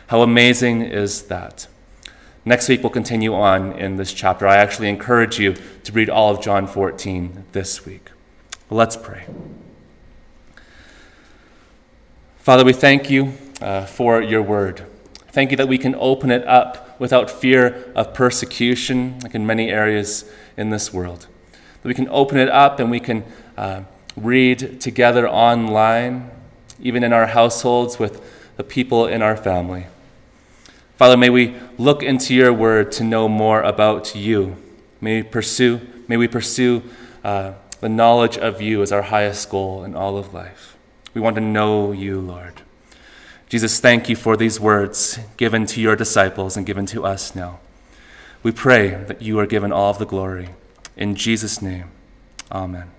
How 0.07 0.21
amazing 0.21 0.83
is 0.83 1.23
that? 1.23 1.67
Next 2.45 2.69
week, 2.69 2.83
we'll 2.83 2.91
continue 2.91 3.33
on 3.33 3.73
in 3.73 3.97
this 3.97 4.13
chapter. 4.13 4.47
I 4.47 4.57
actually 4.57 4.89
encourage 4.89 5.39
you 5.39 5.55
to 5.85 5.91
read 5.91 6.07
all 6.09 6.29
of 6.29 6.41
John 6.41 6.67
14 6.67 7.45
this 7.51 7.83
week. 7.83 8.11
Let's 8.69 8.95
pray. 8.95 9.25
Father, 12.37 12.63
we 12.63 12.73
thank 12.73 13.09
you 13.09 13.33
uh, 13.61 13.85
for 13.85 14.21
your 14.21 14.41
word. 14.41 14.85
Thank 15.29 15.51
you 15.51 15.57
that 15.57 15.67
we 15.67 15.77
can 15.77 15.95
open 15.99 16.31
it 16.31 16.45
up 16.47 16.99
without 16.99 17.29
fear 17.29 17.91
of 17.95 18.13
persecution, 18.13 19.19
like 19.21 19.35
in 19.35 19.45
many 19.45 19.69
areas 19.69 20.29
in 20.55 20.69
this 20.69 20.91
world. 20.93 21.27
That 21.81 21.87
we 21.87 21.93
can 21.93 22.09
open 22.09 22.37
it 22.37 22.49
up 22.49 22.79
and 22.79 22.89
we 22.89 22.99
can 22.99 23.23
uh, 23.57 23.83
read 24.15 24.81
together 24.81 25.29
online, 25.29 26.31
even 26.79 27.03
in 27.03 27.13
our 27.13 27.27
households 27.27 27.99
with 27.99 28.21
the 28.57 28.63
people 28.63 29.05
in 29.05 29.21
our 29.21 29.37
family. 29.37 29.87
Father, 30.95 31.15
may 31.15 31.29
we 31.29 31.55
look 31.77 32.01
into 32.01 32.33
your 32.33 32.51
word 32.51 32.91
to 32.93 33.03
know 33.03 33.29
more 33.29 33.61
about 33.61 34.15
you. 34.15 34.57
May 34.99 35.21
we 35.21 35.27
pursue, 35.27 35.81
may 36.07 36.17
we 36.17 36.27
pursue 36.27 36.81
uh, 37.23 37.53
the 37.79 37.89
knowledge 37.89 38.37
of 38.37 38.59
you 38.59 38.81
as 38.81 38.91
our 38.91 39.03
highest 39.03 39.49
goal 39.51 39.83
in 39.83 39.95
all 39.95 40.17
of 40.17 40.33
life. 40.33 40.75
We 41.13 41.21
want 41.21 41.35
to 41.35 41.41
know 41.41 41.91
you, 41.91 42.19
Lord. 42.19 42.63
Jesus, 43.49 43.79
thank 43.79 44.09
you 44.09 44.15
for 44.15 44.35
these 44.35 44.59
words 44.59 45.19
given 45.37 45.65
to 45.67 45.79
your 45.79 45.95
disciples 45.95 46.57
and 46.57 46.65
given 46.65 46.85
to 46.87 47.05
us 47.05 47.33
now. 47.33 47.59
We 48.43 48.51
pray 48.51 48.89
that 48.89 49.21
you 49.21 49.39
are 49.39 49.47
given 49.47 49.71
all 49.71 49.91
of 49.91 49.99
the 49.99 50.05
glory. 50.05 50.49
In 50.97 51.15
Jesus' 51.15 51.61
name, 51.61 51.85
amen. 52.51 52.91